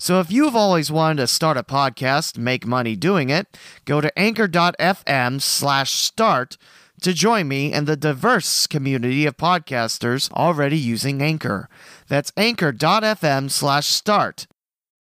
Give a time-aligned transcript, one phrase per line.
[0.00, 4.16] So if you've always wanted to start a podcast, make money doing it, go to
[4.16, 6.56] anchor.fm slash start
[7.02, 11.68] to join me and the diverse community of podcasters already using Anchor.
[12.06, 14.46] That's anchor.fm slash start.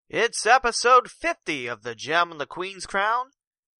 [0.09, 3.27] It's episode 50 of The Gem and the Queen's Crown.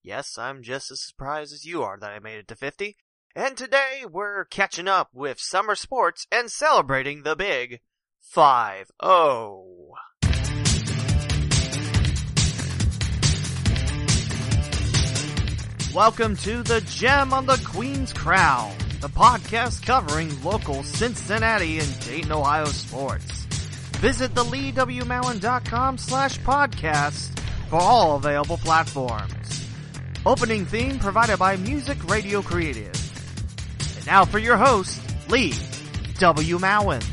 [0.04, 2.96] Yes, I'm just as surprised as you are that I made it to 50.
[3.36, 7.80] And today we're catching up with summer sports and celebrating the big
[8.36, 9.64] 5-0.
[15.98, 22.32] Welcome to The Gem on the Queen's Crown, the podcast covering local Cincinnati and Dayton,
[22.32, 23.46] Ohio sports.
[23.98, 29.68] Visit theleewmowen.com slash podcast for all available platforms.
[30.24, 32.94] Opening theme provided by Music Radio Creative.
[33.98, 35.56] And now for your host, Lee
[36.20, 36.60] W.
[36.60, 37.04] Mowen.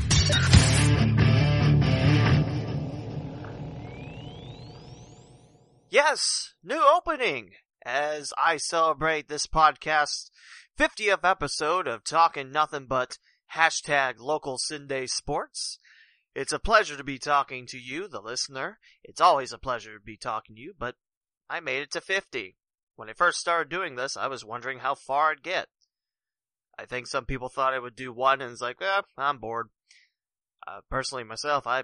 [5.89, 7.49] Yes, new opening
[7.85, 10.31] as I celebrate this podcast's
[10.77, 13.19] 50th episode of Talking Nothing But
[13.53, 15.77] hashtag local CinDay sports.
[16.33, 18.79] It's a pleasure to be talking to you, the listener.
[19.03, 20.95] It's always a pleasure to be talking to you, but
[21.47, 22.57] I made it to 50.
[22.95, 25.67] When I first started doing this, I was wondering how far I'd get.
[26.77, 29.69] I think some people thought I would do one and it's like, eh, I'm bored.
[30.67, 31.83] Uh, personally myself, I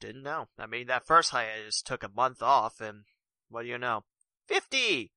[0.00, 0.48] didn't know.
[0.58, 3.04] I mean, that first hiatus took a month off and
[3.48, 4.04] what do you know?
[4.48, 5.12] 50!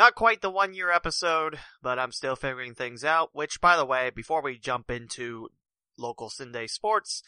[0.00, 3.84] Not quite the one year episode, but I'm still figuring things out, which by the
[3.84, 5.50] way, before we jump into
[5.98, 7.22] local CinDay sports,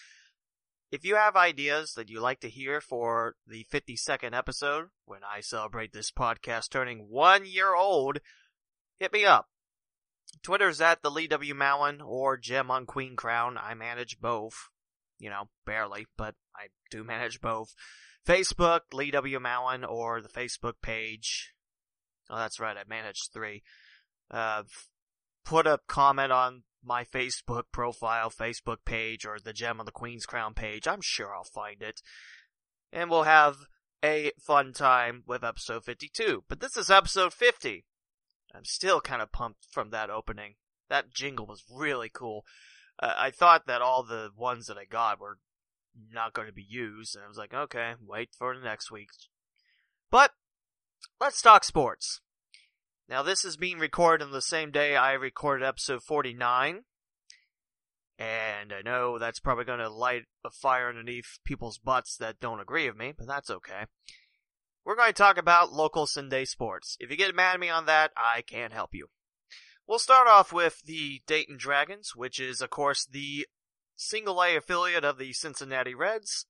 [0.91, 5.41] if you have ideas that you'd like to hear for the 52nd episode, when I
[5.43, 8.21] celebrate this podcast turning one year old,
[8.99, 9.51] hit me up.
[10.43, 11.53] Twitter's at the Lee W.
[11.53, 13.59] Mowen or Gem on Queen Crown.
[13.59, 14.71] I manage both.
[15.19, 17.75] You know, barely, but I do manage both.
[18.27, 19.39] Facebook, Lee W.
[19.41, 21.53] Mowen, or the Facebook page.
[22.33, 23.63] Oh, that's right, I managed three.
[24.31, 24.63] Uh,
[25.45, 30.25] put a comment on my Facebook profile, Facebook page, or the Gem on the Queen's
[30.25, 30.89] Crown page.
[30.89, 32.01] I'm sure I'll find it.
[32.91, 33.57] And we'll have
[34.03, 36.45] a fun time with episode 52.
[36.49, 37.85] But this is episode 50.
[38.55, 40.55] I'm still kind of pumped from that opening.
[40.89, 42.45] That jingle was really cool.
[42.99, 45.39] Uh, I thought that all the ones that I got were
[46.11, 49.11] not going to be used, and I was like, okay, wait for the next week.
[50.11, 50.33] But
[51.21, 52.21] let's talk sports.
[53.09, 56.85] Now, this is being recorded on the same day I recorded episode 49.
[58.19, 62.61] And I know that's probably going to light a fire underneath people's butts that don't
[62.61, 63.87] agree with me, but that's okay.
[64.85, 66.97] We're going to talk about local CinDay sports.
[67.01, 69.09] If you get mad at me on that, I can't help you.
[69.87, 73.47] We'll start off with the Dayton Dragons, which is, of course, the
[73.97, 76.47] single A affiliate of the Cincinnati Reds.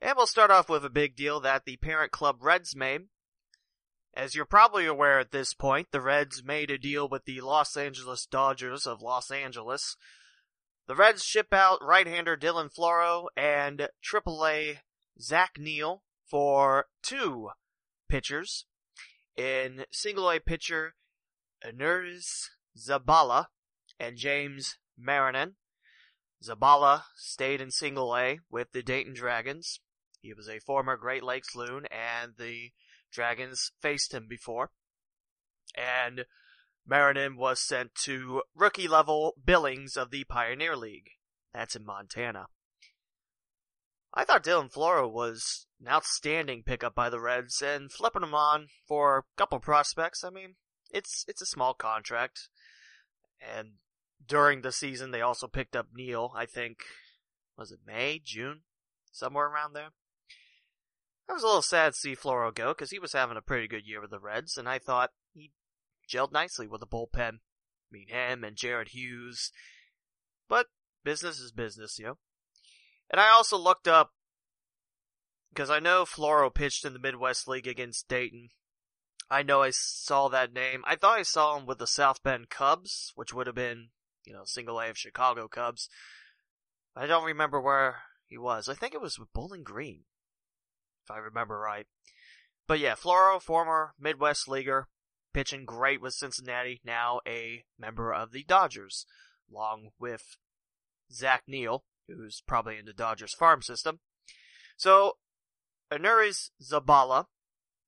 [0.00, 3.02] And we'll start off with a big deal that the parent club Reds made.
[4.16, 7.76] As you're probably aware at this point, the Reds made a deal with the Los
[7.76, 9.98] Angeles Dodgers of Los Angeles.
[10.86, 14.78] The Reds ship out right-hander Dylan Floro and AAA
[15.20, 17.50] Zach Neal for two
[18.08, 18.64] pitchers.
[19.36, 20.94] In single A pitcher
[21.62, 23.48] Ernest Zabala
[24.00, 25.56] and James Marinan.
[26.42, 29.80] Zabala stayed in single A with the Dayton Dragons.
[30.22, 32.70] He was a former Great Lakes Loon and the
[33.16, 34.70] Dragons faced him before.
[35.74, 36.26] And
[36.86, 41.08] Marinan was sent to rookie level Billings of the Pioneer League.
[41.52, 42.46] That's in Montana.
[44.14, 48.68] I thought Dylan Floro was an outstanding pickup by the Reds, and flipping him on
[48.86, 50.56] for a couple prospects, I mean,
[50.90, 52.48] it's it's a small contract.
[53.40, 53.72] And
[54.26, 56.78] during the season, they also picked up Neal, I think,
[57.56, 58.62] was it May, June?
[59.12, 59.90] Somewhere around there.
[61.28, 63.68] I was a little sad to see Floro go, because he was having a pretty
[63.68, 65.52] good year with the Reds, and I thought he
[66.08, 67.34] gelled nicely with the bullpen.
[67.34, 69.50] I mean, him and Jared Hughes.
[70.48, 70.66] But
[71.04, 72.18] business is business, you know.
[73.10, 74.12] And I also looked up
[75.52, 78.50] because I know Floro pitched in the Midwest League against Dayton.
[79.30, 80.82] I know I saw that name.
[80.86, 83.88] I thought I saw him with the South Bend Cubs, which would have been,
[84.24, 85.88] you know, single A of Chicago Cubs.
[86.94, 88.68] I don't remember where he was.
[88.68, 90.04] I think it was with Bowling Green,
[91.06, 91.86] if I remember right.
[92.66, 94.88] But yeah, Floro, former Midwest leaguer,
[95.32, 99.06] pitching great with Cincinnati, now a member of the Dodgers,
[99.50, 100.36] along with
[101.12, 104.00] Zach Neal, who's probably in the Dodgers farm system.
[104.76, 105.18] So,
[105.92, 107.26] Aneurys Zabala,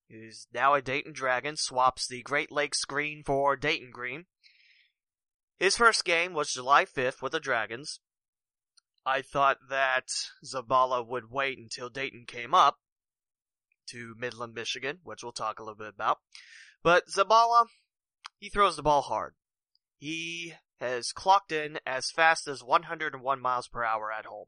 [0.08, 4.26] who's now a Dayton Dragon, swaps the Great Lakes green for Dayton green.
[5.58, 7.98] His first game was July 5th with the Dragons.
[9.04, 10.04] I thought that
[10.44, 12.76] Zabala would wait until Dayton came up
[13.90, 16.18] to Midland, Michigan, which we'll talk a little bit about.
[16.82, 17.66] But Zabala,
[18.38, 19.34] he throws the ball hard.
[19.98, 24.46] He has clocked in as fast as 101 miles per hour at home.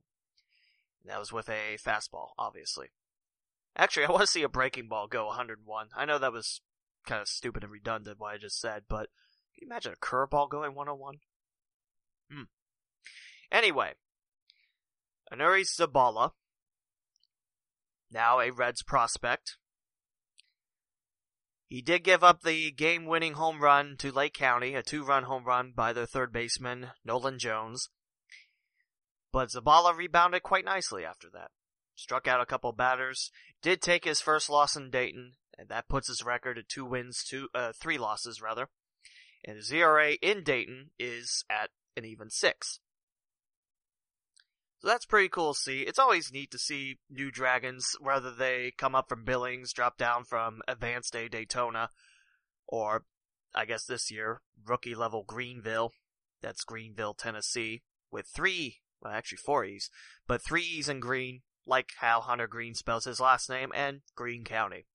[1.04, 2.88] that was with a fastball, obviously.
[3.76, 5.88] Actually, I want to see a breaking ball go 101.
[5.96, 6.60] I know that was
[7.06, 9.08] kind of stupid and redundant what I just said, but
[9.54, 11.16] can you imagine a curveball going 101?
[12.30, 12.42] Hmm.
[13.50, 13.94] Anyway,
[15.32, 16.32] Anuri Zabala,
[18.10, 19.56] now a Reds prospect.
[21.66, 25.22] He did give up the game winning home run to Lake County, a two run
[25.22, 27.90] home run by their third baseman, Nolan Jones.
[29.32, 31.52] But Zabala rebounded quite nicely after that.
[31.94, 33.30] Struck out a couple batters,
[33.62, 37.22] did take his first loss in Dayton, and that puts his record at two wins,
[37.22, 38.68] two, uh, three losses rather.
[39.44, 42.80] And his ERA in Dayton is at an even six.
[44.80, 45.82] So that's pretty cool to see.
[45.82, 50.24] It's always neat to see new dragons, whether they come up from Billings, drop down
[50.24, 51.90] from Advanced A Daytona,
[52.66, 53.04] or
[53.54, 55.92] I guess this year, rookie level Greenville.
[56.40, 59.90] That's Greenville, Tennessee, with three, well actually four E's,
[60.26, 64.44] but three E's in green, like how Hunter Greene spells his last name, and Greene
[64.44, 64.86] County.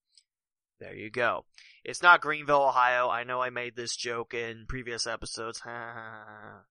[0.80, 1.44] There you go.
[1.84, 3.08] It's not Greenville, Ohio.
[3.08, 5.62] I know I made this joke in previous episodes.
[5.66, 6.64] I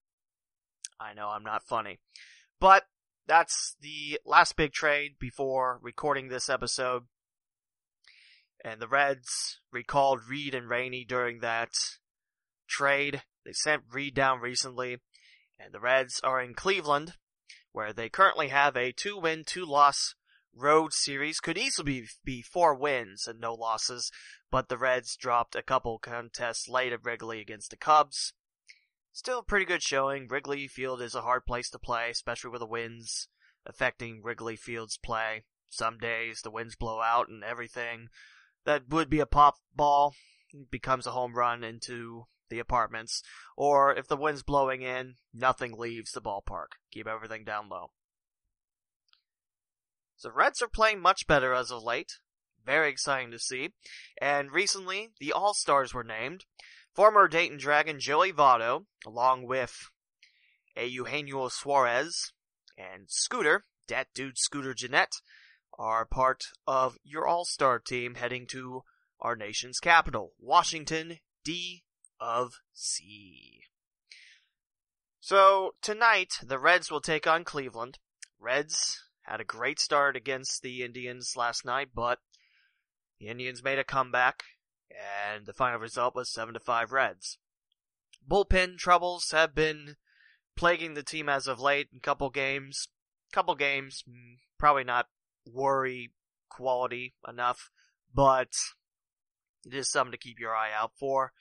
[1.16, 2.00] know I'm not funny.
[2.60, 2.84] But
[3.28, 7.04] that's the last big trade before recording this episode.
[8.64, 11.74] And the Reds recalled Reed and Rainey during that
[12.68, 13.24] trade.
[13.46, 14.98] They sent Reed down recently,
[15.60, 17.14] and the Reds are in Cleveland,
[17.72, 20.16] where they currently have a two win, two loss
[20.56, 21.40] road series.
[21.40, 24.12] Could easily be four wins and no losses,
[24.50, 28.34] but the Reds dropped a couple contests late at Wrigley against the Cubs.
[29.16, 30.28] Still pretty good showing.
[30.28, 33.30] Wrigley Field is a hard place to play, especially with the winds
[33.66, 35.46] affecting Wrigley Field's play.
[35.70, 38.10] Some days the winds blow out and everything
[38.66, 40.14] that would be a pop ball
[40.70, 43.24] becomes a home run into the apartments.
[43.56, 46.76] Or if the wind's blowing in, nothing leaves the ballpark.
[46.92, 47.92] Keep everything down low.
[50.18, 52.12] So Reds are playing much better as of late.
[52.66, 53.70] Very exciting to see.
[54.22, 56.44] And recently, the All-Stars were named.
[56.96, 59.90] Former Dayton Dragon Joey Votto, along with
[60.78, 62.32] a Eugenio Suarez
[62.78, 65.14] and Scooter, that dude Scooter Gennett,
[65.78, 68.84] are part of your all-star team heading to
[69.20, 71.84] our nation's capital, Washington, D
[72.18, 73.60] of C.
[75.20, 78.00] So tonight, the Reds will take on Cleveland.
[78.40, 82.20] Reds had a great start against the Indians last night, but
[83.20, 84.44] the Indians made a comeback
[84.90, 87.38] and the final result was 7 to 5 Reds.
[88.28, 89.96] Bullpen troubles have been
[90.56, 92.88] plaguing the team as of late in a couple games.
[93.32, 95.08] Couple games, mm, probably not
[95.46, 96.14] worry
[96.50, 97.70] quality enough,
[98.14, 98.50] but
[99.66, 101.34] it is something to keep your eye out for.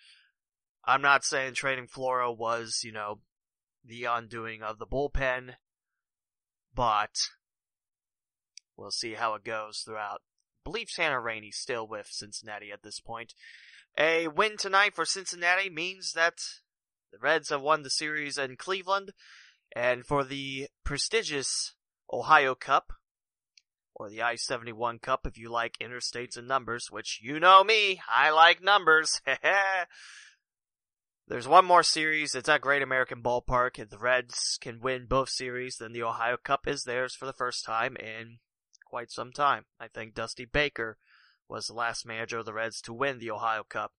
[0.85, 3.21] I'm not saying trading Floro was, you know,
[3.85, 5.55] the undoing of the bullpen,
[6.75, 7.15] but
[8.77, 10.23] we'll see how it goes throughout
[10.65, 13.35] believe Tanner Rainey's still with Cincinnati at this point.
[13.97, 16.39] A win tonight for Cincinnati means that
[17.13, 19.13] the Reds have won the series in Cleveland,
[19.75, 21.75] and for the prestigious
[22.13, 22.93] Ohio Cup,
[23.95, 28.31] or the I-71 Cup if you like interstates and numbers, which you know me, I
[28.31, 29.21] like numbers.
[31.27, 32.35] There's one more series.
[32.35, 33.79] It's at Great American Ballpark.
[33.79, 37.33] If the Reds can win both series, then the Ohio Cup is theirs for the
[37.33, 38.41] first time in
[38.95, 39.65] quite some time.
[39.81, 40.99] I think Dusty Baker
[41.49, 43.91] was the last manager of the Reds to win the Ohio Cup.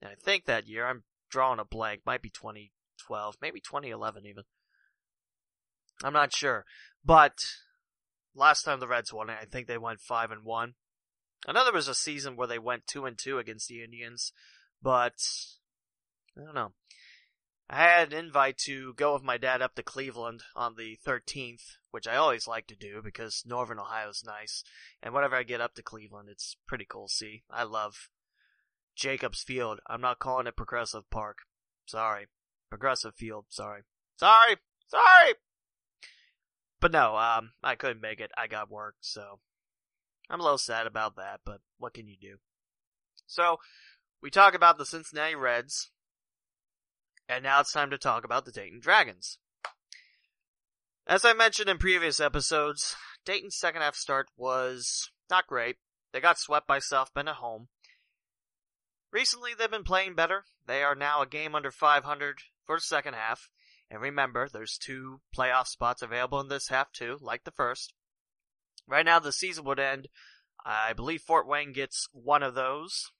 [0.00, 4.44] And I think that year, I'm drawing a blank, might be 2012, maybe 2011 even.
[6.04, 6.64] I'm not sure.
[7.04, 7.44] But
[8.36, 10.74] last time the Reds won it, I think they went 5 and 1.
[11.48, 14.32] I know there was a season where they went 2 and 2 against the Indians,
[14.80, 15.18] but
[16.40, 16.70] I don't know.
[17.70, 21.76] I had an invite to go with my dad up to Cleveland on the 13th,
[21.90, 24.64] which I always like to do because Northern Ohio's nice.
[25.02, 27.42] And whenever I get up to Cleveland, it's pretty cool see.
[27.50, 28.08] I love
[28.96, 29.80] Jacobs Field.
[29.86, 31.38] I'm not calling it Progressive Park.
[31.84, 32.28] Sorry.
[32.70, 33.46] Progressive Field.
[33.50, 33.82] Sorry.
[34.16, 34.56] Sorry.
[34.86, 35.34] Sorry.
[36.80, 38.30] But no, um, I couldn't make it.
[38.36, 39.40] I got work, so
[40.30, 42.36] I'm a little sad about that, but what can you do?
[43.26, 43.58] So,
[44.22, 45.90] we talk about the Cincinnati Reds,
[47.28, 49.38] and now it's time to talk about the Dayton Dragons.
[51.06, 55.76] As I mentioned in previous episodes, Dayton's second half start was not great.
[56.12, 57.68] They got swept by South Bend at home.
[59.12, 60.44] Recently, they've been playing better.
[60.66, 63.48] They are now a game under 500 for the second half.
[63.90, 67.94] And remember, there's two playoff spots available in this half too, like the first.
[68.86, 70.08] Right now, the season would end.
[70.64, 73.10] I believe Fort Wayne gets one of those.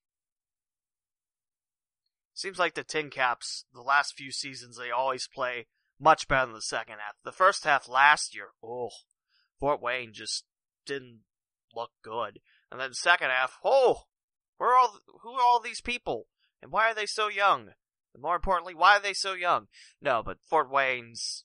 [2.38, 5.66] Seems like the Tin Caps, the last few seasons, they always play
[5.98, 7.16] much better in the second half.
[7.24, 8.90] The first half last year, oh,
[9.58, 10.44] Fort Wayne just
[10.86, 11.22] didn't
[11.74, 12.38] look good.
[12.70, 14.02] And then second half, oh,
[14.56, 16.28] where are all, who are all these people?
[16.62, 17.70] And why are they so young?
[18.14, 19.66] And more importantly, why are they so young?
[20.00, 21.42] No, but Fort Wayne's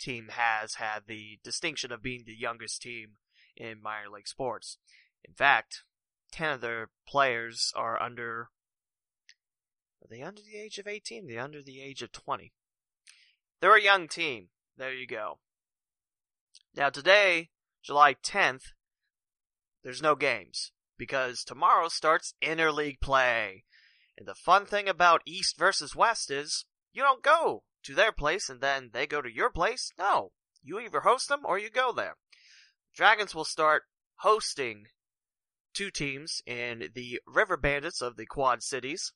[0.00, 3.10] team has had the distinction of being the youngest team
[3.56, 4.78] in minor league sports.
[5.24, 5.84] In fact,
[6.32, 8.48] 10 of their players are under
[10.02, 11.28] are they under the age of 18?
[11.28, 12.52] They're under the age of 20.
[13.60, 14.48] They're a young team.
[14.76, 15.38] There you go.
[16.74, 17.50] Now today,
[17.84, 18.72] July 10th,
[19.84, 23.64] there's no games because tomorrow starts interleague play.
[24.18, 28.48] And the fun thing about East versus West is you don't go to their place
[28.48, 29.92] and then they go to your place.
[29.98, 30.32] No.
[30.62, 32.16] You either host them or you go there.
[32.94, 33.84] Dragons will start
[34.16, 34.86] hosting
[35.74, 39.12] two teams in the River Bandits of the Quad Cities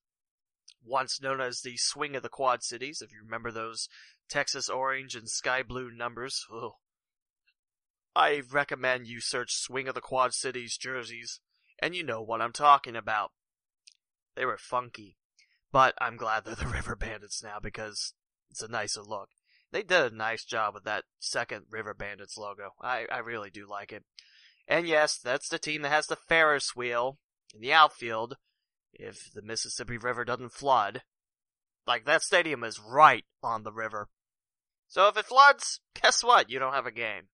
[0.87, 3.88] once known as the Swing of the Quad Cities, if you remember those
[4.28, 6.47] Texas orange and sky blue numbers.
[6.52, 6.73] Ugh.
[8.14, 11.40] I recommend you search Swing of the Quad Cities jerseys,
[11.81, 13.33] and you know what I'm talking about.
[14.35, 15.16] They were funky,
[15.71, 18.14] but I'm glad they're the River Bandits now because
[18.50, 19.28] it's a nicer look.
[19.73, 22.71] They did a nice job with that second River Bandits logo.
[22.81, 24.05] I, I really do like it.
[24.69, 27.19] And yes, that's the team that has the Ferris wheel
[27.55, 28.37] in the outfield,
[28.93, 31.02] if the Mississippi River doesn't flood.
[31.87, 34.09] Like, that stadium is right on the river.
[34.88, 36.50] So if it floods, guess what?
[36.50, 37.28] You don't have a game.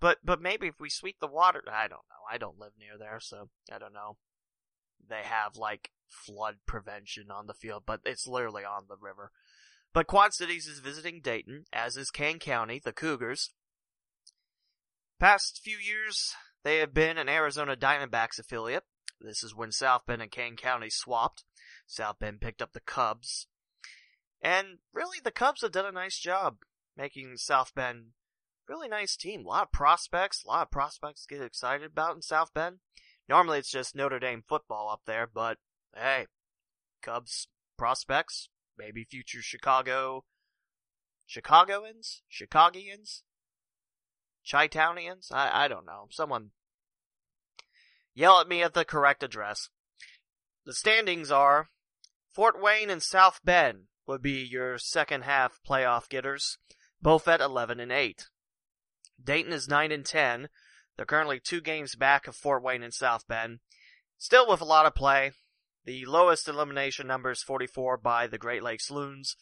[0.00, 2.32] But, but maybe if we sweep the water, I don't know.
[2.32, 4.16] I don't live near there, so I don't know.
[5.08, 9.30] They have, like, flood prevention on the field, but it's literally on the river.
[9.92, 13.50] But Quad Cities is visiting Dayton, as is Kane County, the Cougars.
[15.20, 18.84] Past few years, they have been an Arizona Diamondbacks affiliate,
[19.22, 21.44] this is when South Bend and Kane County swapped.
[21.86, 23.46] South Bend picked up the Cubs.
[24.40, 26.58] And really, the Cubs have done a nice job
[26.96, 28.12] making South Bend
[28.68, 29.44] really nice team.
[29.44, 32.78] A lot of prospects, a lot of prospects get excited about in South Bend.
[33.28, 35.58] Normally it's just Notre Dame football up there, but
[35.94, 36.26] hey,
[37.02, 38.48] Cubs prospects,
[38.78, 40.24] maybe future Chicago,
[41.26, 43.22] Chicagoans, Chicagians,
[44.48, 45.30] Chi-Townians.
[45.32, 46.08] I I don't know.
[46.10, 46.50] Someone
[48.14, 49.68] Yell at me at the correct address.
[50.64, 51.68] The standings are
[52.32, 56.58] Fort Wayne and South Bend would be your second half playoff getters,
[57.00, 58.28] both at 11 and 8.
[59.22, 60.48] Dayton is 9 and 10.
[60.96, 63.60] They're currently two games back of Fort Wayne and South Bend.
[64.18, 65.32] Still with a lot of play.
[65.84, 69.36] The lowest elimination number is 44 by the Great Lakes Loons.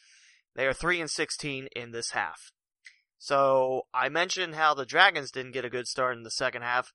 [0.54, 2.52] They are 3 and 16 in this half.
[3.18, 6.92] So, I mentioned how the Dragons didn't get a good start in the second half.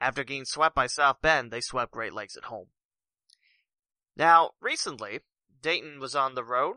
[0.00, 2.68] After getting swept by South Bend, they swept Great Lakes at home.
[4.16, 5.20] Now, recently,
[5.60, 6.76] Dayton was on the road.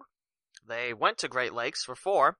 [0.68, 2.38] They went to Great Lakes for four,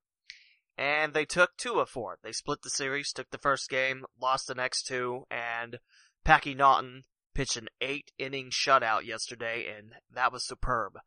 [0.76, 2.18] and they took two of four.
[2.22, 5.78] They split the series, took the first game, lost the next two, and
[6.24, 7.02] Packy Naughton
[7.34, 10.98] pitched an eight inning shutout yesterday, and that was superb.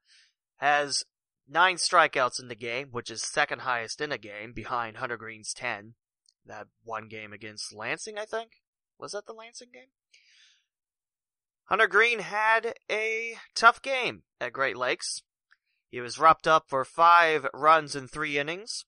[0.58, 1.03] Has
[1.48, 5.53] nine strikeouts in the game, which is second highest in a game, behind Hunter Greene's
[5.53, 5.96] ten.
[6.46, 8.51] That one game against Lansing, I think.
[8.99, 9.89] Was that the Lansing game?
[11.65, 15.23] Hunter Greene had a tough game at Great Lakes.
[15.89, 18.85] He was wrapped up for five runs in three innings,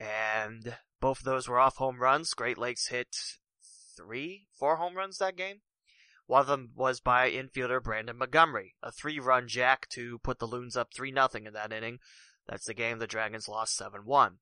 [0.00, 2.34] and both of those were off home runs.
[2.34, 3.16] Great Lakes hit
[3.96, 5.62] three, four home runs that game.
[6.26, 10.76] One of them was by infielder Brandon Montgomery, a three-run jack to put the Loons
[10.76, 11.98] up 3 nothing in that inning.
[12.46, 14.36] That's the game the Dragons lost 7-1.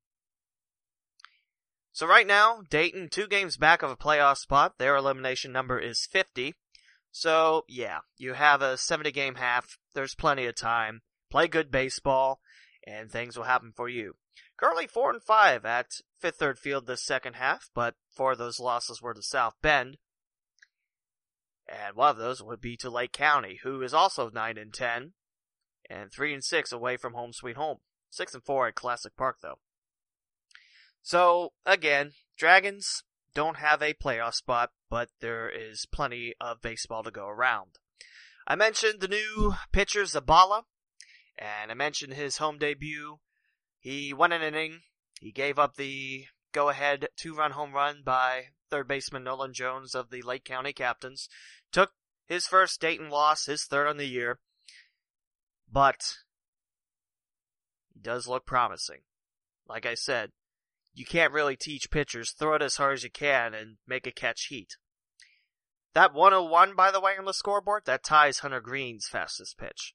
[1.93, 4.79] So right now, Dayton, two games back of a playoff spot.
[4.79, 6.55] Their elimination number is 50.
[7.11, 9.77] So, yeah, you have a 70 game half.
[9.95, 11.03] There's plenty of time.
[11.31, 12.41] Play good baseball.
[12.85, 14.15] and things will happen for you.
[14.57, 18.59] Currently four and five at Fifth Third Field this second half, but four of those
[18.59, 19.99] losses were to South Bend.
[21.69, 25.13] And one of those would be to Lake County, who is also nine and ten,
[25.89, 27.79] and three and six away from home sweet home.
[28.11, 29.59] Six and four at Classic Park though.
[31.03, 33.03] So again, Dragons
[33.35, 37.79] don't have a playoff spot, but there is plenty of baseball to go around.
[38.47, 40.63] I mentioned the new pitcher Zabala,
[41.39, 43.19] and I mentioned his home debut.
[43.79, 44.81] He won an inning.
[45.21, 50.23] He gave up the go-ahead two-run home run by third baseman Nolan Jones of the
[50.23, 51.29] Lake County Captains.
[51.73, 51.93] Took
[52.27, 54.41] his first Dayton loss, his third on the year.
[55.71, 56.17] But
[57.93, 59.01] he does look promising.
[59.69, 60.33] Like I said,
[60.95, 64.13] you can't really teach pitchers throw it as hard as you can and make a
[64.13, 64.77] catch heat.
[65.95, 69.95] That 101, by the way, on the scoreboard, that ties Hunter Greene's fastest pitch.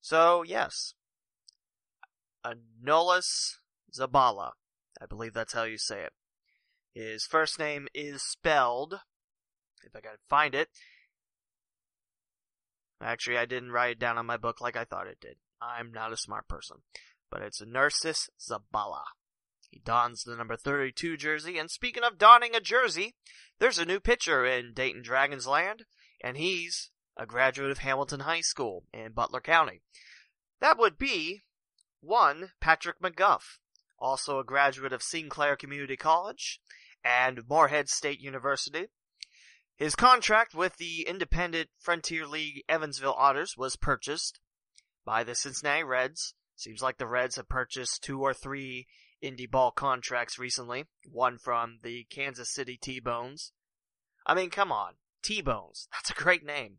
[0.00, 0.94] So, yes.
[2.44, 3.58] Adonis
[3.94, 4.52] Zabala.
[5.00, 6.12] I believe that's how you say it.
[6.94, 9.00] His first name is spelled,
[9.84, 10.68] if I can find it.
[13.00, 15.36] Actually, I didn't write it down on my book like I thought it did.
[15.62, 16.78] I'm not a smart person.
[17.30, 19.02] But it's Narcissus Zabala.
[19.70, 23.14] He dons the number 32 jersey, and speaking of donning a jersey,
[23.60, 25.84] there's a new pitcher in Dayton Dragons land,
[26.22, 29.82] and he's a graduate of Hamilton High School in Butler County.
[30.60, 31.42] That would be
[32.00, 33.58] one Patrick McGuff,
[33.98, 36.60] also a graduate of Sinclair Community College
[37.04, 38.88] and Morehead State University.
[39.76, 44.40] His contract with the independent Frontier League Evansville Otters was purchased
[45.04, 46.34] by the Cincinnati Reds.
[46.56, 48.86] Seems like the Reds have purchased two or three
[49.22, 50.84] indie ball contracts recently.
[51.10, 53.52] One from the Kansas City T-Bones.
[54.26, 54.94] I mean, come on.
[55.22, 55.88] T-Bones.
[55.92, 56.78] That's a great name.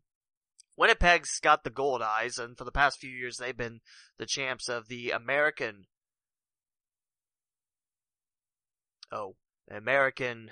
[0.76, 3.80] Winnipeg's got the Goldeyes, and for the past few years they've been
[4.18, 5.84] the champs of the American.
[9.10, 9.36] Oh,
[9.70, 10.50] American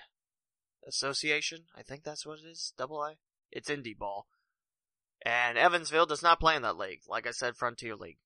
[0.86, 1.64] Association?
[1.76, 2.74] I think that's what it is.
[2.76, 3.14] Double A?
[3.50, 4.26] It's indie ball.
[5.24, 7.00] And Evansville does not play in that league.
[7.08, 8.18] Like I said, Frontier League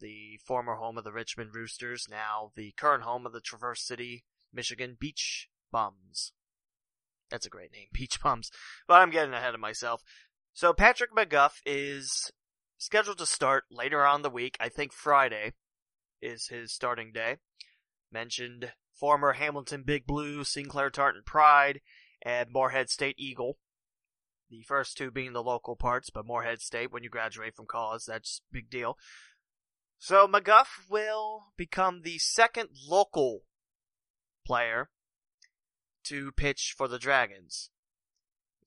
[0.00, 4.24] the former home of the Richmond Roosters, now the current home of the Traverse City,
[4.52, 6.32] Michigan Beach Bums.
[7.30, 8.50] That's a great name, Beach Bums.
[8.88, 10.02] But I'm getting ahead of myself.
[10.52, 12.30] So Patrick McGuff is
[12.78, 14.56] scheduled to start later on the week.
[14.58, 15.52] I think Friday
[16.20, 17.36] is his starting day.
[18.12, 21.80] Mentioned former Hamilton Big Blue, Sinclair Tartan Pride,
[22.22, 23.58] and Morehead State Eagle.
[24.50, 28.02] The first two being the local parts, but Morehead State, when you graduate from college,
[28.04, 28.98] that's big deal.
[30.02, 33.42] So McGuff will become the second local
[34.46, 34.88] player
[36.04, 37.70] to pitch for the Dragons.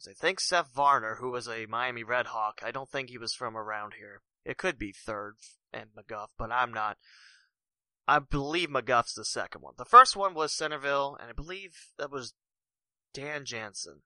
[0.07, 3.33] I think Seth Varner, who was a Miami Red Hawk, I don't think he was
[3.33, 4.21] from around here.
[4.45, 5.37] It could be third
[5.73, 6.97] and McGuff, but I'm not.
[8.07, 9.73] I believe McGuff's the second one.
[9.77, 12.35] The first one was Centerville, and I believe that was
[13.11, 14.01] Dan Jansen.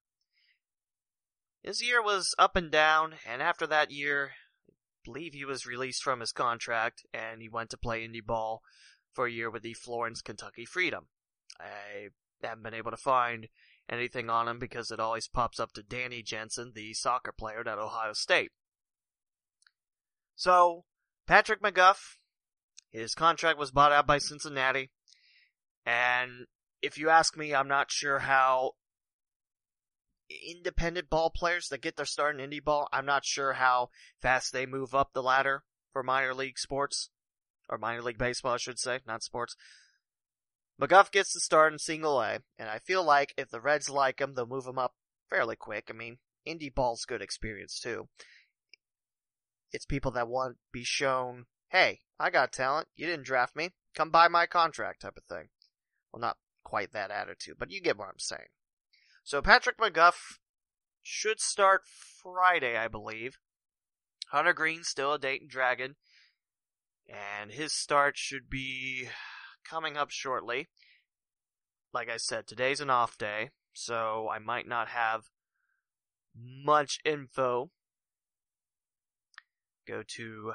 [1.61, 4.31] His year was up and down, and after that year,
[5.07, 8.61] believe he was released from his contract and he went to play indie ball
[9.13, 11.07] for a year with the Florence Kentucky Freedom.
[11.59, 12.09] I
[12.43, 13.47] haven't been able to find
[13.89, 17.79] anything on him because it always pops up to Danny Jensen, the soccer player at
[17.79, 18.51] Ohio State.
[20.35, 20.83] So,
[21.25, 22.17] Patrick McGuff,
[22.91, 24.91] his contract was bought out by Cincinnati,
[25.85, 26.45] and
[26.81, 28.73] if you ask me, I'm not sure how
[30.29, 33.89] independent ball players that get their start in indie ball, I'm not sure how
[34.21, 37.09] fast they move up the ladder for minor league sports.
[37.69, 39.55] Or minor league baseball, I should say, not sports.
[40.81, 44.21] McGuff gets the start in single A, and I feel like if the Reds like
[44.21, 44.93] him, they'll move him up
[45.29, 45.89] fairly quick.
[45.89, 48.07] I mean, indie ball's good experience too.
[49.73, 53.71] It's people that want to be shown, hey, I got talent, you didn't draft me,
[53.95, 55.49] come buy my contract type of thing.
[56.13, 58.47] Well, not quite that attitude, but you get what I'm saying.
[59.27, 60.37] So Patrick McGuff
[61.03, 63.39] should start Friday, I believe.
[64.31, 65.97] Hunter Greene still a Dayton Dragon.
[67.09, 69.09] And his start should be
[69.69, 70.69] coming up shortly.
[71.93, 75.23] Like I said, today's an off day, so I might not have
[76.33, 77.71] much info.
[79.85, 80.53] Go to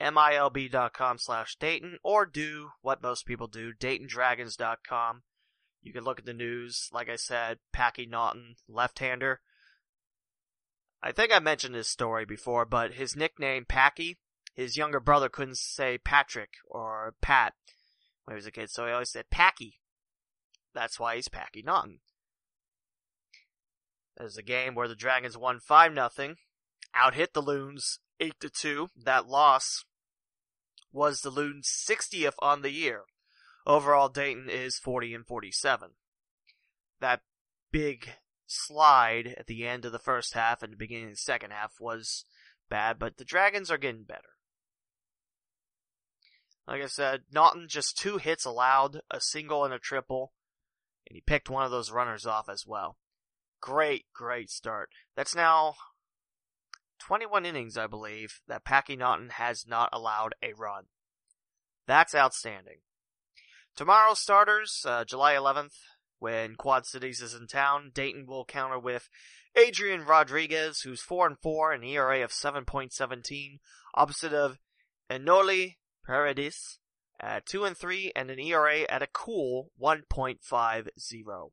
[0.00, 5.24] milb.com slash Dayton or do what most people do, DaytonDragons.com.
[5.88, 6.90] You can look at the news.
[6.92, 9.40] Like I said, Packy Naughton, left-hander.
[11.02, 14.18] I think I mentioned this story before, but his nickname, Packy,
[14.54, 17.54] his younger brother couldn't say Patrick or Pat
[18.24, 19.80] when he was a kid, so he always said Packy.
[20.74, 22.00] That's why he's Packy Naughton.
[24.18, 26.34] There's a game where the Dragons won 5 0
[26.94, 28.88] out hit the Loons 8 to 2.
[28.94, 29.86] That loss
[30.92, 33.04] was the Loons' 60th on the year.
[33.68, 35.90] Overall, Dayton is 40 and 47.
[37.00, 37.20] That
[37.70, 38.14] big
[38.46, 41.74] slide at the end of the first half and the beginning of the second half
[41.78, 42.24] was
[42.70, 44.30] bad, but the Dragons are getting better.
[46.66, 50.32] Like I said, Naughton just two hits allowed, a single and a triple,
[51.06, 52.96] and he picked one of those runners off as well.
[53.60, 54.88] Great, great start.
[55.14, 55.74] That's now
[57.00, 60.84] 21 innings, I believe, that Packy Naughton has not allowed a run.
[61.86, 62.78] That's outstanding.
[63.78, 65.76] Tomorrow's starters, uh, July 11th,
[66.18, 69.08] when Quad Cities is in town, Dayton will counter with
[69.54, 73.60] Adrian Rodriguez, who's 4 and 4, an ERA of 7.17,
[73.94, 74.58] opposite of
[75.08, 76.80] Enoli Paredes
[77.20, 81.50] at 2 and 3, and an ERA at a cool 1.50.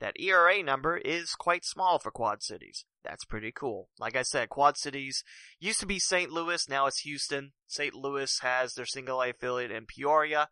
[0.00, 2.86] That ERA number is quite small for Quad Cities.
[3.04, 3.90] That's pretty cool.
[3.98, 5.24] Like I said, Quad Cities
[5.60, 6.30] used to be St.
[6.30, 7.52] Louis, now it's Houston.
[7.66, 7.92] St.
[7.92, 10.48] Louis has their single A affiliate in Peoria,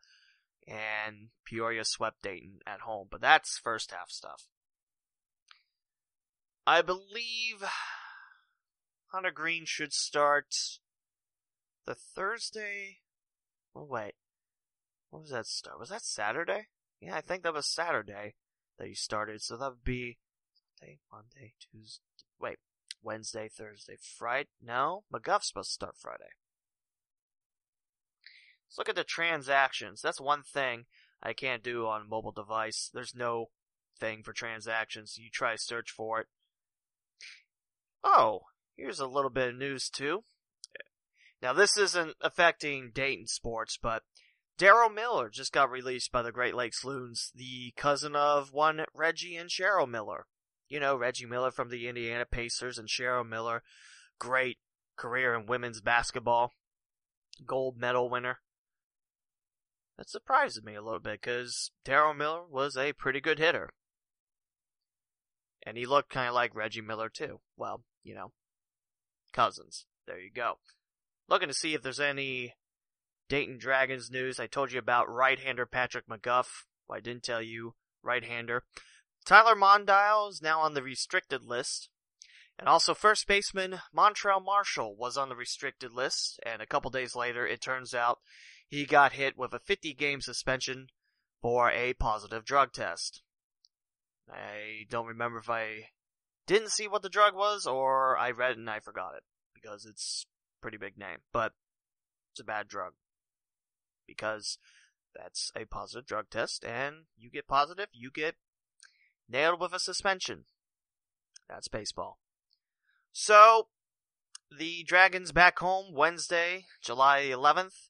[0.71, 3.09] and Peoria swept Dayton at home.
[3.11, 4.47] But that's first half stuff.
[6.67, 7.65] I believe
[9.09, 10.55] Hunter Greene should start
[11.87, 12.99] the Thursday.
[13.75, 14.15] Oh wait,
[15.11, 15.81] what was that start?
[15.81, 16.69] Was that Saturday?
[17.01, 18.35] Yeah, I think that was Saturday
[18.79, 19.43] that he started.
[19.43, 20.19] So that would be
[20.79, 22.03] Sunday, Monday, Tuesday.
[22.39, 22.59] Wait,
[23.03, 24.49] Wednesday, Thursday, Friday.
[24.63, 26.31] No, McGuff's supposed to start Friday.
[28.71, 30.01] Let's look at the transactions.
[30.01, 30.85] That's one thing
[31.21, 32.89] I can't do on a mobile device.
[32.95, 33.47] There's no
[33.99, 35.19] thing for transactions.
[35.19, 36.29] You try to search for it.
[38.05, 38.43] Oh,
[38.77, 40.23] here's a little bit of news too.
[41.43, 44.05] Now this isn't affecting Dayton sports, but
[44.57, 49.35] Daryl Miller just got released by the Great Lakes Loons, the cousin of one Reggie
[49.35, 50.27] and Cheryl Miller.
[50.69, 53.65] You know, Reggie Miller from the Indiana Pacers and Cheryl Miller,
[54.21, 54.59] great
[54.97, 56.53] career in women's basketball,
[57.45, 58.39] gold medal winner.
[60.01, 63.69] That surprises me a little bit because Daryl Miller was a pretty good hitter.
[65.63, 67.41] And he looked kind of like Reggie Miller too.
[67.55, 68.33] Well, you know,
[69.35, 69.85] cousins.
[70.07, 70.55] There you go.
[71.29, 72.55] Looking to see if there's any
[73.29, 74.41] Dayton Dragons news.
[74.41, 76.47] I told you about right-hander Patrick McGuff.
[76.89, 78.63] Well, I didn't tell you right-hander.
[79.27, 81.91] Tyler Mondile is now on the restricted list.
[82.59, 86.41] And also first baseman Montrell Marshall was on the restricted list.
[86.47, 88.21] And a couple days later, it turns out
[88.71, 90.87] he got hit with a 50 game suspension
[91.43, 93.23] for a positive drug test.
[94.31, 95.89] I don't remember if I
[96.47, 100.25] didn't see what the drug was or I read and I forgot it because it's
[100.63, 101.53] pretty big name, but
[102.31, 102.93] it's a bad drug
[104.07, 104.59] because
[105.17, 108.37] that's a positive drug test, and you get positive, you get
[109.29, 110.45] nailed with a suspension.
[111.49, 112.19] That's baseball.
[113.13, 113.69] So,
[114.57, 117.90] the Dragons back home Wednesday, July 11th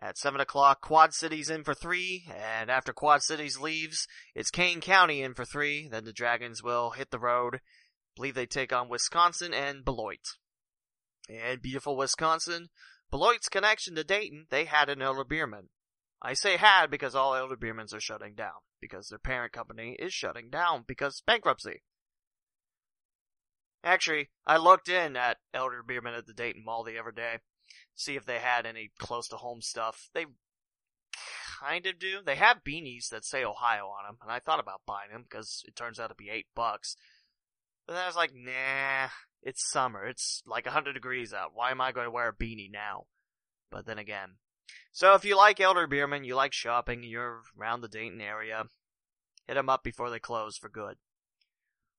[0.00, 0.80] at 7 o'clock.
[0.80, 5.44] Quad Cities in for three, and after Quad Cities leaves, it's Kane County in for
[5.44, 5.88] three.
[5.88, 7.56] Then the Dragons will hit the road.
[7.56, 7.60] I
[8.16, 10.24] believe they take on Wisconsin and Beloit.
[11.28, 12.68] And beautiful Wisconsin
[13.10, 15.68] Beloit's connection to Dayton, they had an Elder Beerman.
[16.22, 20.12] I say had because all Elder Beermans are shutting down, because their parent company is
[20.12, 21.82] shutting down because bankruptcy.
[23.82, 27.38] Actually, I looked in at Elder Beerman at the Dayton Mall the other day,
[27.94, 30.08] see if they had any close to home stuff.
[30.14, 30.26] They
[31.60, 32.18] kind of do.
[32.24, 35.62] They have beanies that say Ohio on them, and I thought about buying them because
[35.66, 36.96] it turns out to be eight bucks.
[37.86, 39.08] But then I was like, nah,
[39.42, 40.06] it's summer.
[40.06, 41.52] It's like 100 degrees out.
[41.54, 43.04] Why am I going to wear a beanie now?
[43.70, 44.36] But then again.
[44.92, 48.64] So if you like Elder Beerman, you like shopping, you're around the Dayton area,
[49.46, 50.96] hit them up before they close for good.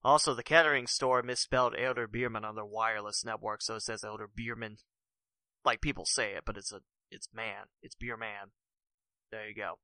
[0.04, 4.28] Also, the Kettering store misspelled Elder Beerman on their wireless network, so it says Elder
[4.28, 4.78] Beerman.
[5.64, 7.66] Like people say it, but it's a, it's man.
[7.82, 8.50] It's Beer Man.
[9.30, 9.78] There you go.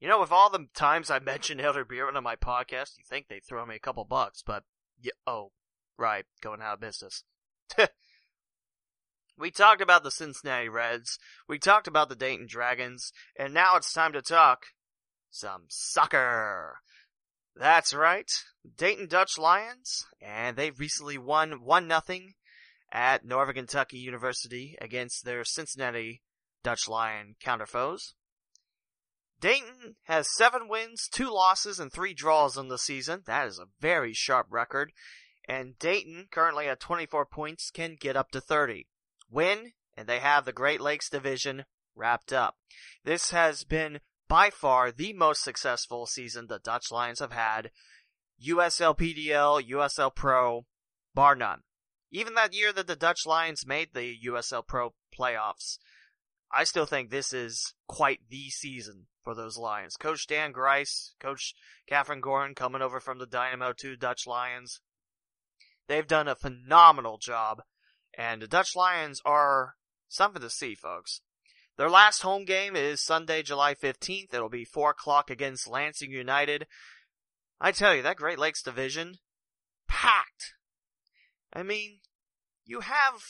[0.00, 3.26] You know, with all the times I mentioned Elder Beerman on my podcast, you think
[3.28, 4.62] they'd throw me a couple bucks, but,
[5.00, 5.50] yeah, oh,
[5.98, 7.24] Right, going out of business.
[9.36, 13.92] we talked about the Cincinnati Reds, we talked about the Dayton Dragons, and now it's
[13.92, 14.66] time to talk
[15.28, 16.76] some soccer.
[17.56, 18.30] That's right,
[18.76, 22.20] Dayton Dutch Lions, and they've recently won 1 0
[22.92, 26.22] at Northern Kentucky University against their Cincinnati
[26.62, 28.14] Dutch Lion counterfoes.
[29.40, 33.22] Dayton has seven wins, two losses, and three draws in the season.
[33.26, 34.92] That is a very sharp record
[35.48, 38.86] and Dayton, currently at 24 points, can get up to 30.
[39.30, 41.64] Win, and they have the Great Lakes Division
[41.96, 42.56] wrapped up.
[43.02, 47.70] This has been by far the most successful season the Dutch Lions have had.
[48.46, 50.66] USL PDL, USL Pro,
[51.14, 51.62] bar none.
[52.10, 55.78] Even that year that the Dutch Lions made the USL Pro playoffs.
[56.50, 59.96] I still think this is quite the season for those Lions.
[59.96, 61.54] Coach Dan Grice, Coach
[61.86, 64.80] Catherine Gordon coming over from the Dynamo to Dutch Lions.
[65.86, 67.62] They've done a phenomenal job,
[68.16, 69.74] and the Dutch Lions are
[70.08, 71.20] something to see, folks.
[71.76, 74.32] Their last home game is Sunday, July 15th.
[74.32, 76.66] It'll be 4 o'clock against Lansing United.
[77.60, 79.18] I tell you, that Great Lakes division,
[79.86, 80.54] packed.
[81.52, 82.00] I mean,
[82.64, 83.22] you have,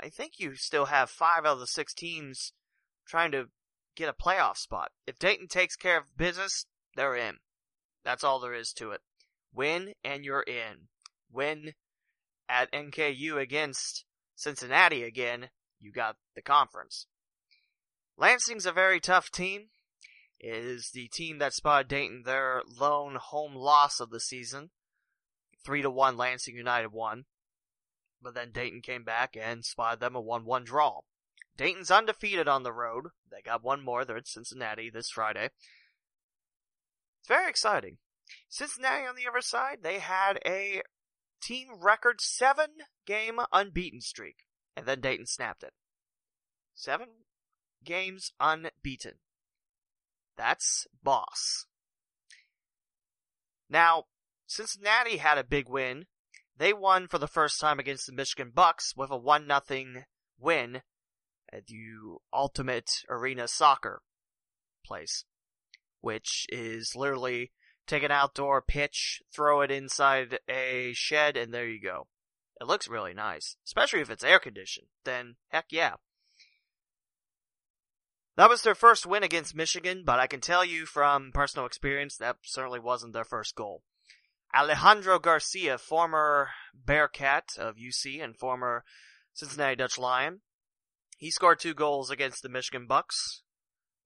[0.00, 2.52] I think you still have five out of the six teams
[3.06, 3.46] trying to
[3.94, 4.90] get a playoff spot.
[5.06, 7.36] If Dayton takes care of business, they're in.
[8.04, 9.00] That's all there is to it.
[9.54, 10.88] Win and you're in.
[11.30, 11.74] Win
[12.48, 14.04] at NKU against
[14.34, 17.06] Cincinnati again, you got the conference.
[18.16, 19.68] Lansing's a very tough team.
[20.38, 24.70] It is the team that spotted Dayton their lone home loss of the season.
[25.64, 27.24] Three to one, Lansing United won.
[28.20, 31.00] But then Dayton came back and spotted them a one-one draw.
[31.56, 33.08] Dayton's undefeated on the road.
[33.30, 34.04] They got one more.
[34.04, 35.50] They're at Cincinnati this Friday.
[37.20, 37.98] It's very exciting.
[38.48, 40.82] Cincinnati on the other side, they had a
[41.42, 42.68] team record seven
[43.06, 44.36] game unbeaten streak.
[44.76, 45.74] And then Dayton snapped it.
[46.74, 47.08] Seven
[47.84, 49.18] games unbeaten.
[50.36, 51.66] That's boss.
[53.68, 54.04] Now,
[54.52, 56.04] Cincinnati had a big win.
[56.58, 60.04] They won for the first time against the Michigan Bucks with a 1 0
[60.38, 60.82] win
[61.50, 64.02] at the Ultimate Arena Soccer
[64.84, 65.24] place,
[66.02, 67.52] which is literally
[67.86, 72.08] take an outdoor pitch, throw it inside a shed, and there you go.
[72.60, 74.88] It looks really nice, especially if it's air conditioned.
[75.04, 75.94] Then, heck yeah.
[78.36, 82.18] That was their first win against Michigan, but I can tell you from personal experience
[82.18, 83.82] that certainly wasn't their first goal.
[84.54, 88.84] Alejandro Garcia, former Bearcat of UC and former
[89.32, 90.40] Cincinnati Dutch Lion,
[91.16, 93.42] he scored two goals against the Michigan Bucks.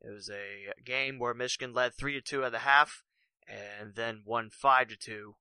[0.00, 3.02] It was a game where Michigan led three to two at the half,
[3.48, 5.35] and then won five to two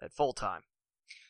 [0.00, 0.62] at full time.